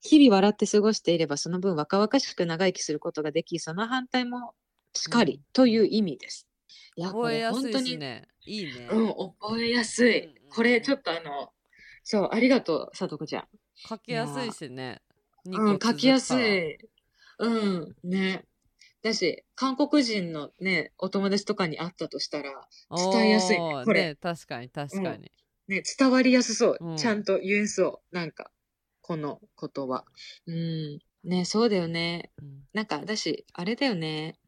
[0.00, 4.54] 日々笑って過ごしていればその分若々しく長生きすることができその反対も
[4.94, 6.46] しかりという意味です。
[6.96, 8.28] いや覚えやすいですね。
[8.46, 8.88] いいね。
[8.90, 9.08] うん、
[9.38, 10.34] 覚えやすい。
[10.50, 11.52] これちょっとあの、
[12.02, 13.44] そう、ありがとう、さとこちゃん。
[13.76, 15.02] 書きやすいしね。
[15.44, 16.78] うん、書きやすい。
[17.38, 18.44] うん、ね。
[19.02, 22.68] だし、韓国人のね、お友達とかに会ったとしたら、
[23.12, 23.82] 伝えやすい、ね。
[23.84, 24.14] これ、ね。
[24.16, 25.30] 確かに、確かに、
[25.68, 26.78] うん、ね、伝わりやすそう。
[26.80, 28.14] うん、ちゃんと言えそう。
[28.14, 28.50] なんか、
[29.00, 30.04] この言葉。
[30.46, 30.98] うん。
[31.24, 32.30] ね、そうだよね。
[32.42, 34.38] うん、なんか、だし、あれだよね。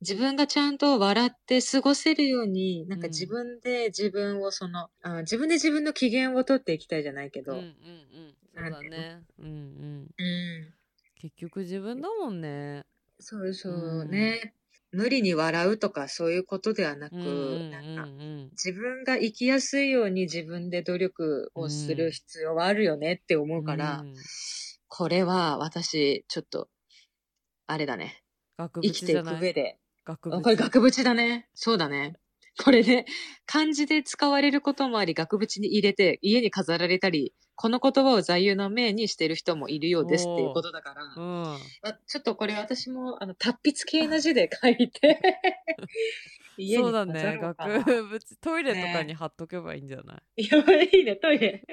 [0.00, 7.52] 自分がちゃんと笑って過ごせるように、なんか自分で自分をその、うん、あ自分で自分の機嫌を取っていきたいじゃないけど。
[7.52, 8.34] うんうんうん。
[8.54, 9.22] そうだね。
[9.38, 10.08] うんうん。
[10.18, 10.74] うん。
[11.14, 12.84] 結局自分だもんね。
[13.18, 14.54] そうそうね。
[14.92, 18.06] 無理に笑うとかそういうことではなく、なんか
[18.52, 24.14] 自分が生きやすいように自分で努力をする必要はあるよねって思うから、うん、
[24.86, 26.68] これは私ちょっと
[27.66, 28.22] あれだね
[28.82, 30.42] 生きていく上で額縁。
[30.42, 31.48] これ額縁だね。
[31.54, 32.14] そうだね。
[32.62, 33.04] これね、
[33.46, 41.58] 漢字で使われることもあり、額縁に入れて家に飾られたり、この言葉を座右の銘にしてる人もいるようですっていうことだから、うん、
[42.06, 45.20] ちょっとこれ私もあの達筆系の字で書いて
[46.58, 51.64] 家にそうだね、額縁、トイレとかに貼っとけばいいんじゃない、ね、やばい、いいね、トイレ。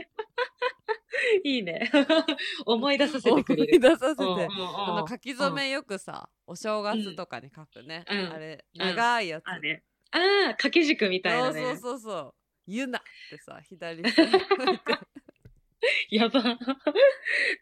[1.44, 1.92] いいね。
[2.66, 3.78] 思い出させてくれる。
[3.78, 4.24] 思い出させて。
[4.24, 8.04] あの書き初めよくさ、お正月とかに書くね。
[8.08, 9.44] あれ、長いやつ。
[9.46, 9.84] あれ。
[10.12, 11.62] ああ、掛け軸みたいなね。
[11.62, 12.34] そうそうそう。
[12.68, 14.10] ゆなってさ、左に
[16.12, 16.58] やば。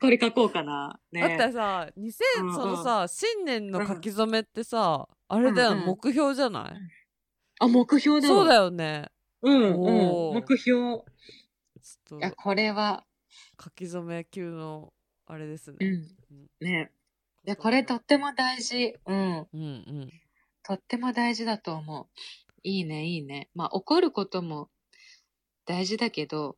[0.02, 1.00] これ書こうかな。
[1.12, 6.74] ね、だってさ、2000、そのさ、新年の書き初めってさ、あれだよ、目標じゃない？
[7.60, 9.08] あ、目標だそうだよね。
[9.42, 10.34] うん、うん。
[10.34, 11.04] 目標。
[12.20, 13.06] いや、これは、
[13.62, 14.94] 書き初め級の
[15.26, 15.78] あれですね。
[15.80, 16.48] うん。
[16.60, 16.92] ね。
[17.46, 18.96] いや、これとっても大事。
[19.06, 19.48] うん。
[19.54, 19.66] うんう
[20.06, 20.10] ん。
[20.64, 22.08] とっても大事だと思う。
[22.64, 23.50] いいね、いいね。
[23.56, 24.70] まあ、怒ることも
[25.66, 26.58] 大事だけど、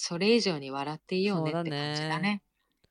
[0.00, 2.42] それ以上に笑っていいよねって感じだね。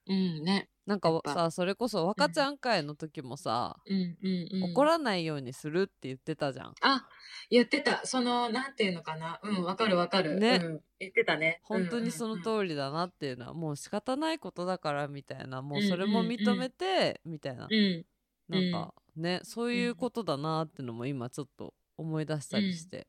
[0.08, 0.70] うん、ね。
[0.86, 4.17] なんかさそれこそ若ちゃん会の時もさ、うん。
[4.22, 6.74] うんうん、怒らないようにするって言ってたじゃん。
[6.82, 7.08] あ
[7.50, 8.06] 言ってた。
[8.06, 9.39] そのなんていうのかな。
[9.41, 10.38] うんわかるわかる。
[10.38, 11.62] ね、うん、言ってたね。
[11.63, 18.06] 本当にその通りだなっていうのは、もう仕方ないことだからみたいなもうそれも認めて、みたいな、うん
[18.50, 23.08] なんかね、そういうことだなってのも今ちょっと思い出したりして。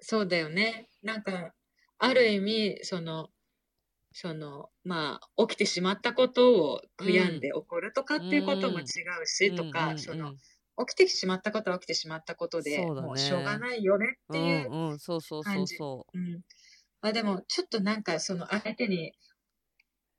[0.00, 0.88] そうだよね。
[1.02, 1.54] なんか、
[1.98, 3.30] ある意味、その、
[4.12, 8.82] その、まあ、起きてしまったことを悔やんで怒るとかっていうことも違
[9.22, 10.32] うし、とか、その、
[10.78, 16.18] 起きてしまったことは起きてしまったことで、ね、もうしょうがないよねっていううんうん、そうそうそうそう。
[16.18, 16.42] うん。
[17.02, 19.14] まあでも、ちょっとなんか、その相手に、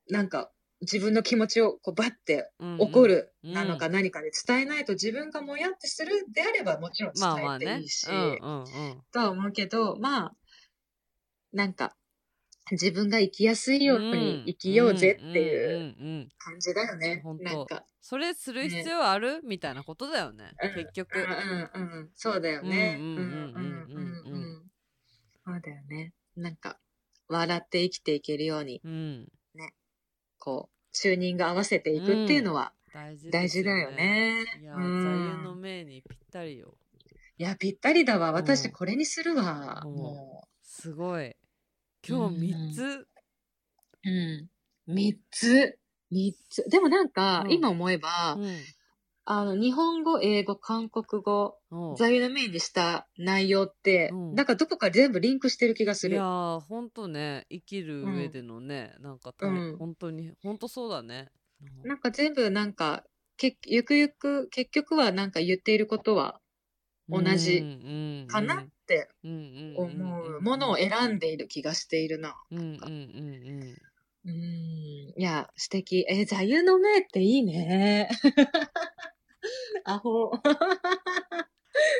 [0.10, 8.44] なんか、自分の気持ちをこうバッて怒るなのか何かで伝えないと自分がもやってするであればもちろん伝えていいし、
[9.14, 10.36] とは思うけど、まあ、
[11.56, 11.96] なんか、
[12.70, 17.24] 自分が生きやすいように生きようぜっていう感じだよね。
[17.40, 17.86] なんか。
[18.02, 20.52] それする必要ある、ね、みたいなことだよね。
[20.76, 21.18] 結局。
[21.18, 22.10] うんうんうん。
[22.14, 22.98] そうだよね。
[23.00, 24.64] うんうんうんうん。
[25.46, 26.14] そうだよね。
[26.36, 26.78] なんか、
[27.30, 29.74] 笑って生きていけるように、うん、ね。
[30.38, 34.44] こう、チューニング合わせていくっていうのは、大事、大事だよね。
[34.60, 34.90] いや、座右
[35.44, 36.76] の銘にぴったりよ。
[37.38, 38.32] いや、ぴったりだわ。
[38.34, 39.82] 私、これにするわ。
[39.86, 40.48] もう。
[40.64, 41.36] すごい。
[42.08, 43.08] 今日3つ。
[44.06, 44.50] うん。
[44.94, 45.80] 3つ。
[46.12, 46.70] 3つ。
[46.70, 48.38] でもなんか、今思えば、
[49.28, 51.58] あの、日本語、英語、韓国語、
[51.98, 56.16] 座右の銘にした内容って、なんかどこか全部リンクしてる気がする。
[56.16, 61.30] いやー、ほんとね、生きる上でのね、なんかた、うん、本当に、本当そうだね。
[61.84, 63.04] なんか全部なんか、
[63.38, 66.40] けゆくゆく、結局はなんか言っていることは
[67.10, 69.10] 同じかなって
[69.76, 72.36] 思うものを選んでいる気がしているな。
[72.52, 73.76] うんうんうんうん
[74.28, 74.34] うん。
[74.34, 76.04] いや、素敵。
[76.10, 78.10] え、座右の銘っていいね。
[79.86, 80.32] アホ。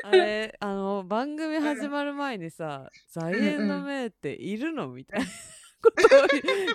[0.02, 4.88] あれ、あの、番組始まる前にさ、座右の銘っているの？
[4.88, 5.26] みたいな
[5.82, 6.26] ことを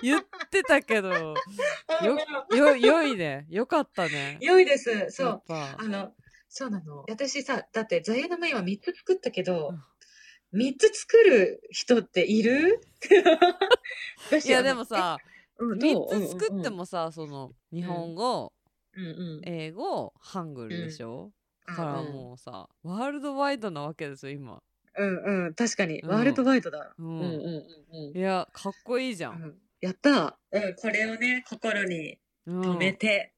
[0.02, 1.08] 言ってたけど、
[2.02, 2.18] よ、
[2.56, 3.46] よ、よいね。
[3.50, 4.38] よかったね。
[4.40, 5.10] 良いです。
[5.10, 5.42] そう。
[5.48, 6.14] あの、
[6.54, 7.02] そうなの。
[7.08, 9.74] 私さ、だって座右の銘は3つ作ったけど、
[10.52, 12.78] 3つ作る人っている？
[14.44, 15.16] いや、でもさ、
[15.58, 18.52] 3つ作ってもさ、その、日本語、
[18.94, 19.08] うんう
[19.40, 21.32] ん、英語、ハングルでしょ、
[21.66, 24.62] だからもうさ、ワールドワイドなわけですよ、今。
[24.94, 26.94] うんうん、確かに、ワールドワイドだ。
[26.98, 27.64] うん、うん、うん
[28.10, 28.18] うん。
[28.18, 29.58] いや、かっこいいじゃん。
[29.80, 30.38] やった。
[30.50, 33.32] うん、これをね、心に留めて、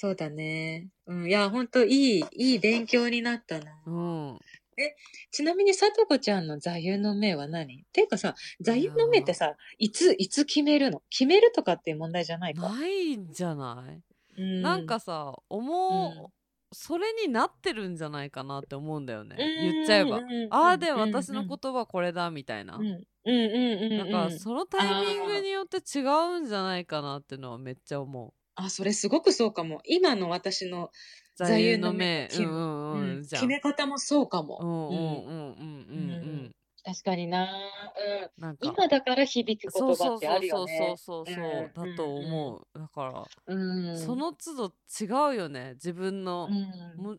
[0.00, 0.88] そうだね。
[1.06, 3.82] うん、いや、ほんといい、いい勉強になったな。
[3.84, 4.38] うん。
[4.78, 4.96] え、
[5.30, 7.82] ちなみに、さとこちゃんの座右の銘は何？
[7.82, 11.02] っていうかさ、座右の銘ってさ、いつ、いつ決めるの？
[11.10, 12.66] 決めるとかっていう問題じゃないか？
[12.66, 14.00] ないんじゃない？
[14.40, 16.28] うん、なんかさ、思う、うん、
[16.72, 19.36] それになってるんじゃないかなって思うんだよね。
[19.36, 20.22] 言っちゃえば。
[20.48, 22.76] ああで私の言葉これだみたいな。
[22.76, 22.86] うん。
[22.86, 23.04] うん。
[23.26, 23.98] うん。
[23.98, 28.32] なんかそのタイミングによって違うんじゃないかなっていうのはめっちゃ思う。
[28.64, 29.80] あ、それすごくそうかも。
[29.84, 30.90] 今の私の
[31.34, 34.58] 座右の銘、決め方もそうかも。
[34.60, 40.96] うんうんうんうんうん確かにな、うん、なんか今だから響く言葉ってあるよね。
[40.96, 42.78] そうそうそうそうそう、だと思う。
[42.78, 45.72] だから、うん、その都度違うよね。
[45.74, 46.48] 自分の、
[46.96, 47.16] も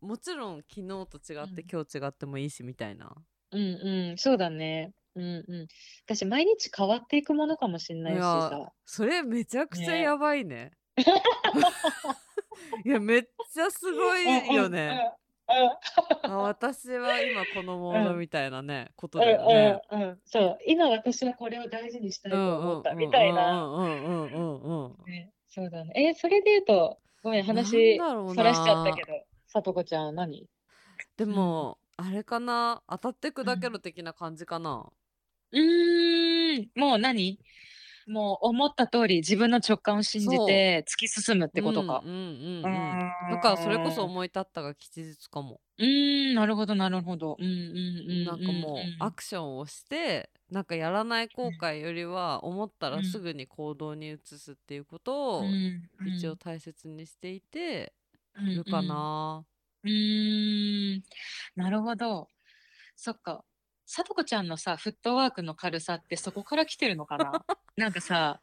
[0.00, 3.14] もちろん昨日と違って、今日違ってもいいしみたいな。
[3.50, 4.94] うんうん、そうだね。
[5.14, 5.66] うんうん。
[6.04, 8.72] 私、毎日変わっていくものかもしれないしさ。
[8.84, 10.72] それめちゃくちゃやばいね。
[12.84, 13.22] いや、めっ
[13.52, 15.12] ちゃすごいよね。
[16.22, 19.80] あ私は今このモードみたいなね、ことだよね。
[19.90, 23.60] うんうんうん、そう、今私はこれを大事にしたいと思ったみたいな。
[25.48, 25.92] そうだね。
[25.94, 30.48] えそれで言うと、ごめん、話そらしちゃったけど、さとこちゃん何？
[31.18, 32.82] でも、あれかな？
[32.88, 34.90] 当たって砕けろ的な感じかな、
[35.52, 37.38] うーん、もう何？
[38.08, 42.02] もう思った通り自分の直感を信じて突き進むってことか。
[42.04, 43.00] うんうんうんうん。
[43.30, 45.60] だからそれこそ思い立ったが吉日かも。
[45.78, 47.36] うーん、なるほどなるほど。
[47.38, 55.44] うんうんうんなんかもうアクションをしてなんかやらない後悔よりは思ったらすぐに行動に移すっていうことを
[56.04, 57.92] 一応大切にしていて
[58.34, 59.44] るかな。
[59.84, 61.02] うん、
[61.54, 62.28] なるほど。
[62.96, 63.44] そっか。
[63.84, 67.44] さとこちゃんのさ、フットワークの軽さってそこから来てるのかな？
[67.76, 68.40] なんかさ、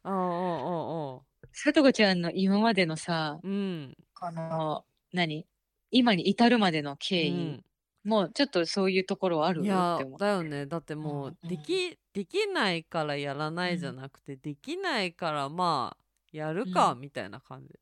[1.52, 5.46] さとこちゃんの今までのさ、うん、この、何？
[5.90, 7.64] 今に至るまでの経緯、うん、
[8.04, 9.64] もうちょっとそういうところはある？
[9.64, 10.66] いやだよね。
[10.66, 17.74] だってもう、できできないからやらないじゃなくて、できないからまあやるか、みたいな感じ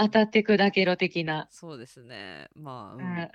[0.00, 1.48] 当たって砕けろ的な。
[1.50, 2.48] そうですね。
[2.54, 3.00] まあ、うん。
[3.00, 3.28] うんうんうん。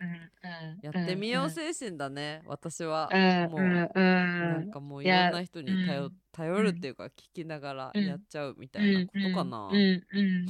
[0.82, 3.10] やってみよう精神だね、私は。
[3.12, 3.90] うんもう、うん。
[3.94, 6.12] うんなんかもういろんな人に頼,、うん。
[6.32, 8.06] 頼るっていうか、聞きながらうん。
[8.06, 9.68] やっちゃうみたいなことかな。
[9.68, 10.18] うんうん。
[10.18, 10.46] うん。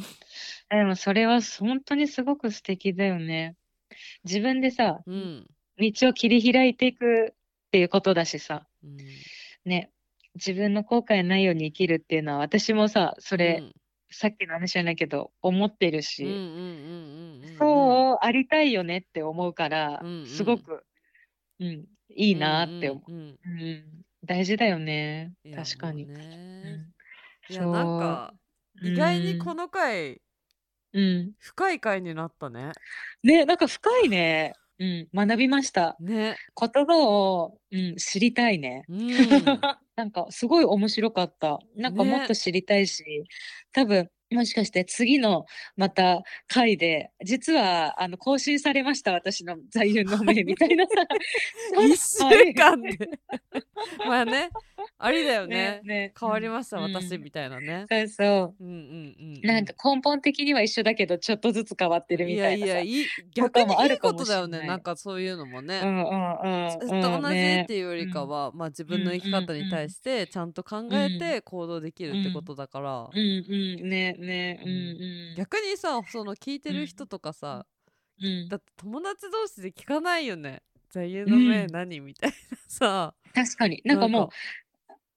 [0.69, 3.55] でもそれは本当にすごく素敵だよね。
[4.23, 5.47] 自分でさ、うん。
[5.79, 7.35] 道を切り開いていくっ
[7.71, 8.97] ていうことだしさ、うん。
[9.65, 9.89] ね、
[10.35, 13.73] 自分の後悔ないように生きるっていうのは私もさ、それ、うん
[14.13, 16.25] さっきの話じゃないけど、思ってるし。
[17.57, 20.83] そうありたいよねって思うからうんうん、すごく、
[21.59, 23.39] うん、いいなって思う。
[24.25, 25.33] 大事だよね。
[25.55, 26.05] 確かに。
[26.05, 26.87] もうね
[27.49, 28.33] うんいやなんか
[28.81, 30.21] 意外にこの回
[30.93, 31.31] うん。
[31.39, 32.71] 深い回になったね。
[33.23, 34.53] ね、なんか深いね。
[34.79, 35.95] うん、学びました。
[35.99, 36.35] ね。
[36.59, 38.83] 言葉を、うん、知りたいね。
[38.89, 39.07] うん。
[39.95, 41.59] なんかすごい面白かった。
[41.75, 43.03] なんかねもっと知りたいし、
[43.71, 50.91] 多分もしかして次のまた回で、実はあの更新されました、私の座右の銘みたいなさ。
[51.85, 53.09] 一週間で。
[54.07, 54.49] まあね、
[54.97, 55.81] ありだよね。
[55.83, 57.85] ね変わりました、うん私みたいなね。
[57.89, 58.63] そうそう。
[58.63, 59.41] うんうんうん。
[59.43, 62.73] なんか根本的には一緒だけど、ちょっとずつ変わってるみいたいなさ。
[62.73, 63.05] やいや、い
[63.35, 64.65] 逆もあるかことだよね。
[64.65, 65.81] なんかそういうのもね。
[65.83, 66.79] うんうんうん。
[66.79, 75.35] ずっと同じねっていうよりかは、まあ自分の生き方に対してちゃんと考えて行動できるってことだから、うんうん、ねね、うんうん。
[75.35, 77.65] 逆にさその聞いてる人とかさ、
[78.21, 80.61] うん、だって友達同士で聞かないよね。
[80.89, 81.71] 座右の銘うん。
[81.71, 83.13] 何、みたいなさ。
[83.33, 83.81] 確かに。
[83.83, 84.29] なんかもう、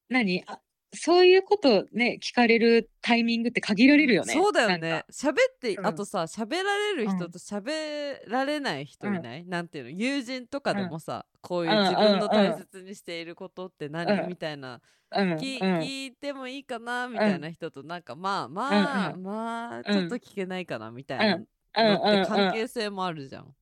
[0.09, 0.43] 何？
[0.47, 0.59] あ
[0.97, 4.35] そういうことね、聞かれるタイミングって限られるよね。
[4.35, 5.05] そうだよね。
[5.07, 5.07] か。
[5.13, 5.87] 喋って、うん。
[5.87, 7.17] あとさ喋られるうん。
[7.17, 9.91] 人と喋られない人いない、なんていうの？
[9.91, 14.29] 友人とかでもさ、こういううん自分のうん大切にしていることって何、うん。
[14.29, 14.81] みたいな。
[15.15, 17.07] 聞いてもいいかな？
[17.09, 19.85] みたいな人となんかまあまあ、うんまあうん。
[19.85, 20.91] ちょっと聞けないかな？
[20.91, 23.55] みたいな関係性もあるじゃん。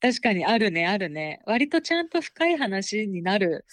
[0.00, 1.40] 確かにあるね、あるね。
[1.46, 3.64] 割とちゃんと深い話になる、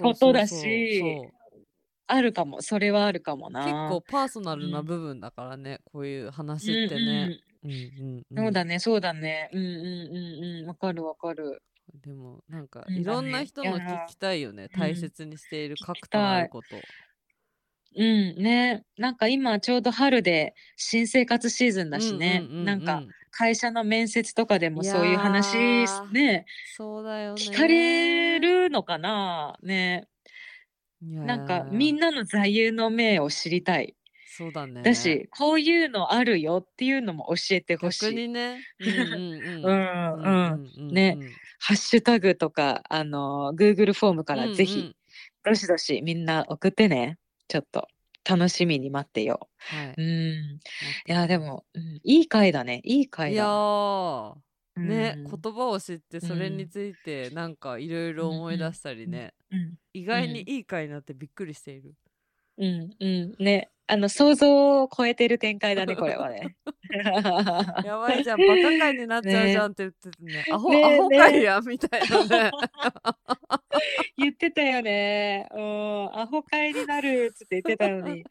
[0.00, 1.02] ことだし
[2.12, 2.62] あるかも。
[2.62, 3.64] それはあるかもな。
[3.64, 7.38] 結構パーソナルな部分だからね、こういう話ってね。
[7.64, 9.48] うんうんうんうんそうだね、そうだね。
[9.52, 10.66] うんうんうんうん。
[10.66, 11.62] わかるわかる。
[12.04, 16.66] でもなんかうんいろんな人の聞きたいよね、うん大切にしている聞き核となること。
[17.96, 18.84] うんね。
[18.96, 22.46] なんか今ちょうど春で新生活シーズンだしね。
[22.50, 25.56] なんか会社の面接とかでもそういう話
[26.12, 26.46] ね、
[26.76, 30.08] そうだよね聞かれるのかなね。
[31.02, 33.96] いやーなんかみんなの座右の銘を知りたい。
[34.34, 38.06] そうだねだし、こういうのあるよっていうのも教えてほしい。
[38.06, 38.90] 逆にねうん
[39.64, 40.88] うんうん。
[40.88, 41.18] ね
[41.58, 44.96] ハッシュタグとか、あの、Google フォームからぜひ、
[45.44, 47.18] どしどしみんな送ってね。
[47.46, 47.86] ちょっと
[48.28, 49.48] 楽しみに待ってよ。
[49.58, 50.02] はいうん。
[50.02, 50.60] い
[51.06, 52.80] や、でも、うんいい回だね。
[52.84, 53.50] いい回いやだ。
[53.50, 54.42] ーうん
[54.80, 59.78] ね、言葉を知ってそれについてなんかいろいろ思い出したりね、うん。
[59.94, 61.94] 意外にいい回になってびっくりしている。
[62.58, 62.96] うん。
[63.00, 63.34] うん。
[63.38, 63.70] ね。
[63.86, 66.56] あの、想像を超えてる展開だね、これはね。
[67.84, 72.50] やばいじゃん、バカ回になっちゃうじゃんって言っててね、 アホ、ねアホ回やみたいなね。
[74.16, 75.48] 言ってたよね。
[75.52, 76.20] うん。
[76.20, 78.24] アホ会になるっつって言ってたのに、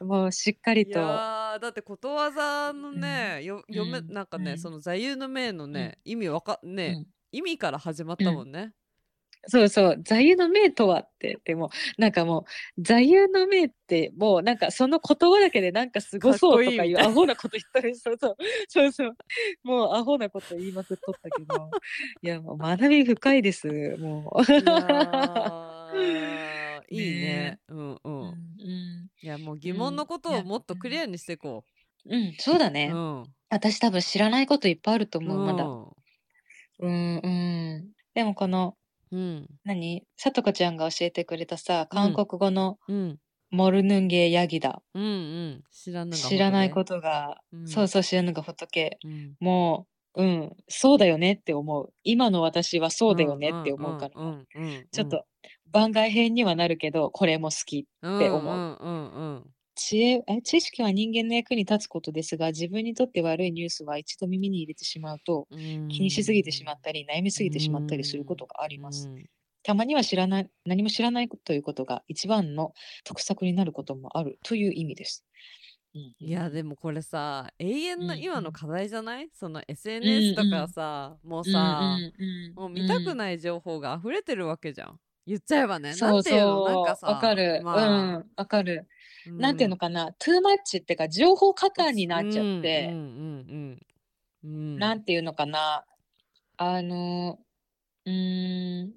[0.00, 0.98] もうしっかりいと。
[0.98, 8.72] やーだってことわざのね、よ読めうんなんかね、うんその座右の銘のね、意味わかね、うん意味から始まったもんね。
[9.46, 12.44] そうそう、座右の銘とはって、でも、なんかも
[12.76, 16.64] う、座右の銘って、もうなんかその言葉だけでなんかすごそう。
[16.64, 16.98] とかいう。
[17.00, 18.36] アホなこと言ったり、そうそう、
[18.68, 18.92] そう。
[18.92, 19.16] そう、
[19.62, 21.70] もうアホなこと言いまくっとったけど、
[22.22, 23.68] いや、もう学び深いです、
[23.98, 24.42] もう。
[26.90, 28.08] いいねうんう。
[28.08, 31.64] ん、いやもう疑問のことをもっとクリアにしていこ
[32.06, 32.70] ううん、そうだ。
[32.70, 32.90] ね。
[32.92, 33.24] うん。
[33.50, 35.64] 私多分知らないこといっぱいあると思う、まだ。
[35.64, 37.88] うん、うん。
[38.14, 38.77] でもこの、
[39.16, 39.46] ん。
[39.64, 40.02] 何？
[40.16, 43.18] さとこちゃんが教えてくれたさ、韓国語のうん。
[43.50, 44.82] モルヌンゲヤギだ。
[44.94, 45.62] うんうん。
[45.72, 46.74] 知らぬが知らないと。
[46.74, 48.98] ことが、うんそうそう知らぬが仏。
[49.04, 49.34] うん。
[49.40, 51.92] もう、うん、そうだよねって思う。
[52.02, 55.24] 今の私はそうだよねって思うから、うんうんうんちょっと
[55.70, 57.86] 番外編にはなるけど、これも好き。
[58.06, 59.46] って思ううんうんうん
[59.78, 65.58] 知恵え知識は人間の役に立つことですが、自分にとって悪いニュースは一度耳に入れてしまうと、うん。
[65.88, 69.10] 気にしすぎてしまったり、悩みすぎてしまったりすることがあります。
[69.62, 72.74] たまには知らない、何も知らないということが一番の
[73.04, 75.24] 得策になることもあるという意味です。
[75.94, 82.02] うんいやでもこれさ永遠のうん今の課題じゃない、その SNS とかさ、もうさ、
[82.56, 83.16] もう見たくい。
[83.16, 85.96] ない情報が溢れてるわけじゃん言っちゃえばね。
[85.96, 87.68] そうていうのなんかそう、わかさ、る。
[87.72, 88.88] うまあ、ん、わかる。
[89.26, 92.98] うなんていうのん、かな、トゥーマッチってか、情報過多になうん、っちゃっうん、て、
[93.46, 93.80] うん、
[94.42, 95.84] うん、うん、なんていうのかな、
[96.58, 97.40] あの、
[98.06, 98.96] うーん、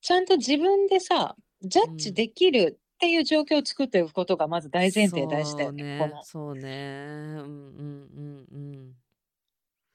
[0.00, 2.14] ちゃんと自分でさ、ジャッジうん。
[2.14, 6.26] できるっていう状況を作っておくことがまず大前提大事だよね、こね、の。
[6.28, 6.68] そうね。
[6.68, 8.96] うん、うん、うん、うーん、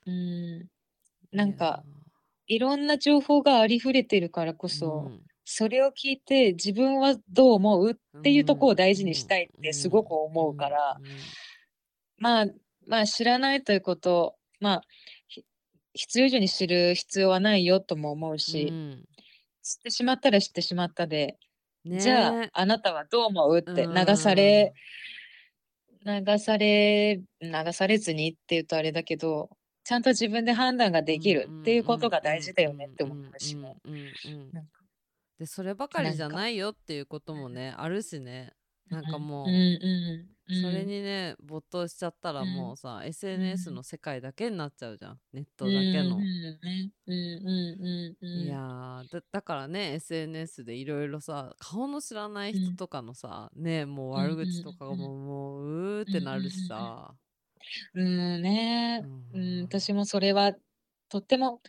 [0.05, 0.67] うん。
[1.31, 1.85] やないんか、
[2.47, 11.05] いろんな情報がありふれてるからこうそ、ん、それを聞いて自分はどう思うっうていうところをん、大事にしうん、たいってすごく思ううん、から、うん、
[12.17, 12.45] まあ、
[12.87, 14.81] まあ知らないということ、まあ、
[15.27, 15.43] ひ
[15.93, 19.03] 必要以上に知る必要はないよとも思ううし、ん。
[19.61, 21.37] 知ってしまったら知ってしまったで、
[21.85, 24.73] じゃあねあなたはどう思うっうて流され、
[26.05, 26.23] ん。
[26.25, 29.49] 流され、流されずにって言うとあれだけど、
[29.83, 33.75] ちゃんと自分で判断ができるっていうことが大事だよねって思うしも。
[34.53, 34.80] なんか
[35.41, 38.53] でそればかりじゃないよっていうこともねあるしね。
[38.91, 43.07] なんかもう、うんうんうん、それにね没頭しちゃったらもうさ、うん。
[43.07, 45.19] SNS の世界だけになっちゃうじゃん。
[45.33, 46.19] ネットだけの。
[48.33, 57.15] いやーだだからね SNS でいろいろさ顔の知らない人とかのさ、ねもう悪口とかがもう,、もううーってなるしさ。
[57.95, 60.53] うんね、ううんん、私もそれは
[61.09, 61.61] とっても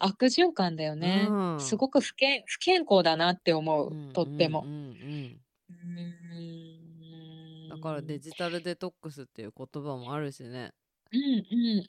[0.00, 1.26] 悪循環だよね。
[1.30, 1.60] うん。
[1.60, 4.66] すごく不健不健康だなって思う、うんとっても。
[7.70, 10.72] だからデジタルデトックスっていう言葉もあるしね。
[11.12, 11.20] うん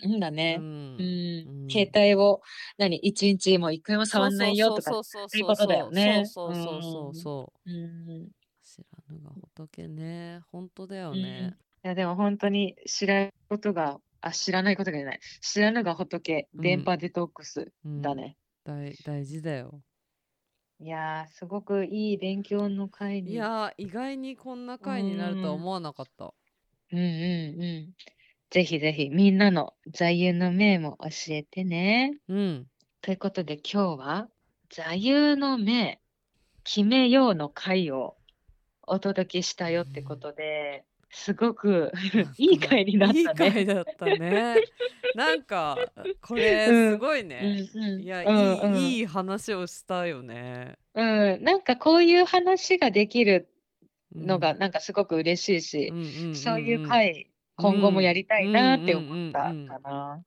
[0.03, 0.57] うんうんだうね。
[0.57, 0.61] ん。
[0.61, 1.63] うん。
[1.63, 1.69] うん。
[1.69, 2.41] 携帯を
[2.77, 6.25] 何一日も一回も触んないよとかそうそうそういうことだよね。
[6.25, 7.71] そうそうそうそうそう。
[7.71, 8.29] うん。
[8.63, 10.41] 知らぬが仏ね。
[10.51, 11.21] 本当だようん。
[11.21, 11.55] ね。
[11.83, 18.37] いやでも本当に知らないことがあ知らないことがない知らぬが仏うん電波デトックスうんだね。
[18.63, 19.81] 大大事だよ。
[20.79, 23.31] いやーすごくいい勉強の会に。
[23.31, 26.33] いやー意外にこんな回になるとは思わなかった。
[26.91, 27.93] うんうんうん。
[28.49, 32.17] ぜひぜひみんなの座右の銘も教えてね。
[32.27, 32.67] うん。
[33.01, 34.29] ということで今日は
[34.69, 35.99] 座右の銘
[36.63, 38.17] 決めようの会を
[38.85, 41.91] お届けしたよってことで、すごく
[42.37, 43.51] いい回になっいいたね。
[43.51, 44.57] 回だったね。
[45.15, 45.77] なんか
[46.21, 47.67] これうんすごいうんね。
[47.73, 50.77] うんいや、うんうんいいいい話をしたよね。
[50.93, 53.49] うん、なんかこういう話ができる
[54.13, 60.23] のがうんなんかすごく嬉しいし、うんうんうんうんそういう会今後もやりたいなって思ったかな。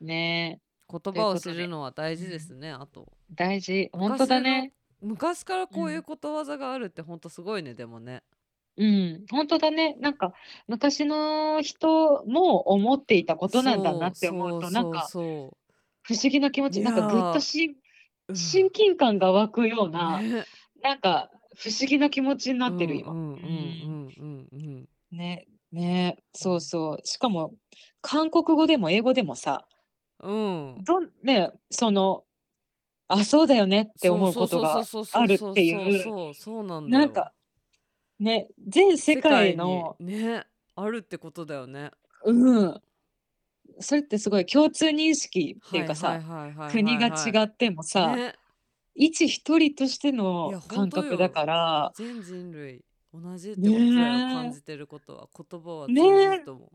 [0.00, 0.60] ね
[0.90, 2.70] 言葉を知るのは大事ですね。
[2.70, 3.90] あと大事。
[3.92, 4.72] 本当だね。
[5.00, 7.74] 昔からこういうことわざがあるって本当すごいね。
[7.74, 8.22] でもね。
[8.76, 9.96] うん、本当だね。
[10.00, 10.32] なんか
[10.66, 15.50] 昔の人も思っていたことなんだなって思うと、なんかそ
[16.02, 17.76] 不思議な気持ち、いやーなんかぐっとし
[18.28, 20.44] う親近感が湧くような、ね
[20.82, 23.12] なんか不思議な気持ちになってる今。
[23.12, 26.98] うんうんうんうんうんね、ね、そうそう。
[27.04, 27.52] しかも
[28.00, 29.66] 韓国語でも英語でもさ、
[30.22, 30.74] うん。
[30.76, 30.84] うん。
[30.84, 32.24] どんね、その、
[33.08, 37.06] あ、そうだよねって思うことがあるっていう、そうそうなんだよ。
[37.06, 37.32] なんか、
[38.20, 40.46] ね、全世界の、世界にね
[40.76, 41.90] あるってことだよね。
[42.24, 42.80] うん。
[43.80, 46.20] それってすごい共通認識っていうかさ、
[46.70, 48.34] 国が違ってもさ、ね、
[48.94, 56.00] 一一人としていのや感覚だから、全人類同じってことだよ、ねえ感じてることは言葉は通じ
[56.38, 56.72] ると思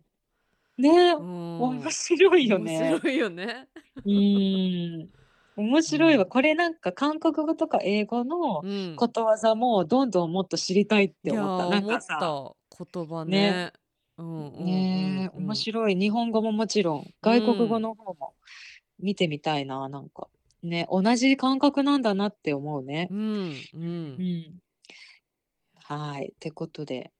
[0.77, 1.19] ね、う。
[1.19, 2.79] うん面白いよね。
[2.79, 3.67] 面白いよね。
[4.03, 5.09] うん。
[5.56, 6.24] 面白いわ。
[6.24, 8.95] うんこれなんか韓国語とか英語のうん。
[8.95, 11.70] ことわざもどんどんもっと知りたいっていや思った。
[11.70, 13.32] なんかさ、た言葉ね。
[13.32, 13.74] ね
[14.18, 15.95] うんうんうんねえ、うん面白い。
[15.95, 18.34] 日本語ももちろん、外国語の方も
[18.99, 20.30] 見てみたいな、なんか。
[20.64, 23.08] ね、同じ感覚なんだなって思うね。
[23.12, 23.78] うんう。
[23.78, 24.60] うんん。
[25.76, 26.34] はい。
[26.36, 27.12] ってことで、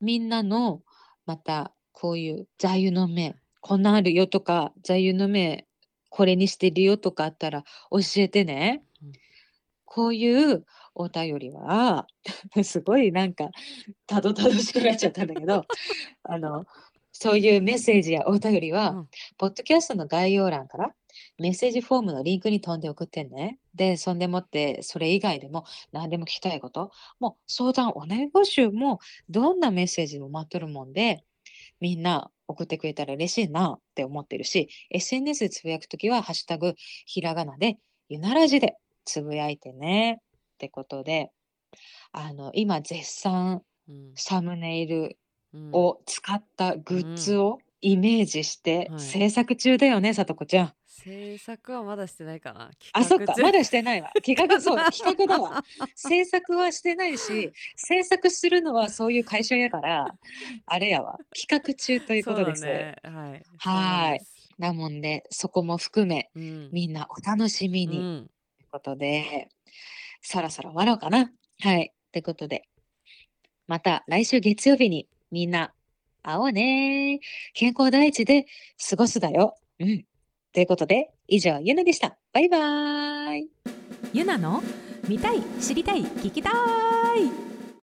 [0.00, 0.82] みんなの、
[1.26, 5.66] また、こういう座右の銘、こんなんあるよとか、座右の銘、
[6.12, 9.12] これにしてるよとかあったら教えてねうん。
[9.86, 12.06] こういうお便りは、
[12.64, 13.50] すごいなんか、
[14.06, 15.64] たどたどしくなっちゃったんだけど、
[16.22, 16.66] あの、
[17.12, 19.08] そういうメッセージやお便りは、うん
[19.38, 20.94] ポッドキャストの概要欄から
[21.38, 23.58] メッセージフォームのリンクに飛んで送ってね。
[23.74, 26.90] で、そんでもって、それ以外でも何でも聞きたいこと、
[27.20, 28.98] もう相談、お願い募集も、
[29.28, 31.24] どんなメッセージも待っとるもんで、
[31.82, 36.74] みんな送ってくれたら嬉しいなって思ってるし、SNS でつぶやくときは、ハッシュタグ、
[37.06, 37.76] ひらがなで、
[38.08, 40.20] ゆならじでつぶやいてね。
[40.20, 41.32] ってことで、
[42.12, 45.18] あの、今絶賛うんサムネイル
[45.52, 50.72] うんを使ったグッズをイメージして制作中だよね、さとこちゃん。
[50.86, 52.70] 制作はまだしてないかな。
[52.92, 54.12] あ、そっか、まだしてないわ。
[54.24, 55.64] 企画、そう、企画だわ。
[55.96, 60.14] 制作はしてないし、 制作するのはそういう会社やから、
[60.64, 61.18] あれやわ。
[61.34, 62.64] 企画中ということです。
[62.64, 63.42] ね、はい。
[63.58, 64.20] はい。
[64.58, 67.98] なもんで、そこも含め、うん、みんなお楽しみに。
[67.98, 69.48] うん、ということで、
[70.20, 71.32] そろそろ終わろうかな。
[71.58, 71.92] はい。
[72.12, 72.68] ということで、
[73.66, 75.74] また来週月曜日にみんな
[76.22, 77.20] 会おうね。
[77.54, 78.46] 健康第一で
[78.88, 79.56] 過ごすだよ。
[79.78, 80.04] うん。
[80.52, 82.16] ということで、以上、ゆなでした。
[82.32, 83.50] バイバーイ。
[84.12, 84.62] ゆなの
[85.08, 87.51] 見たい、知りたい、聞きたい。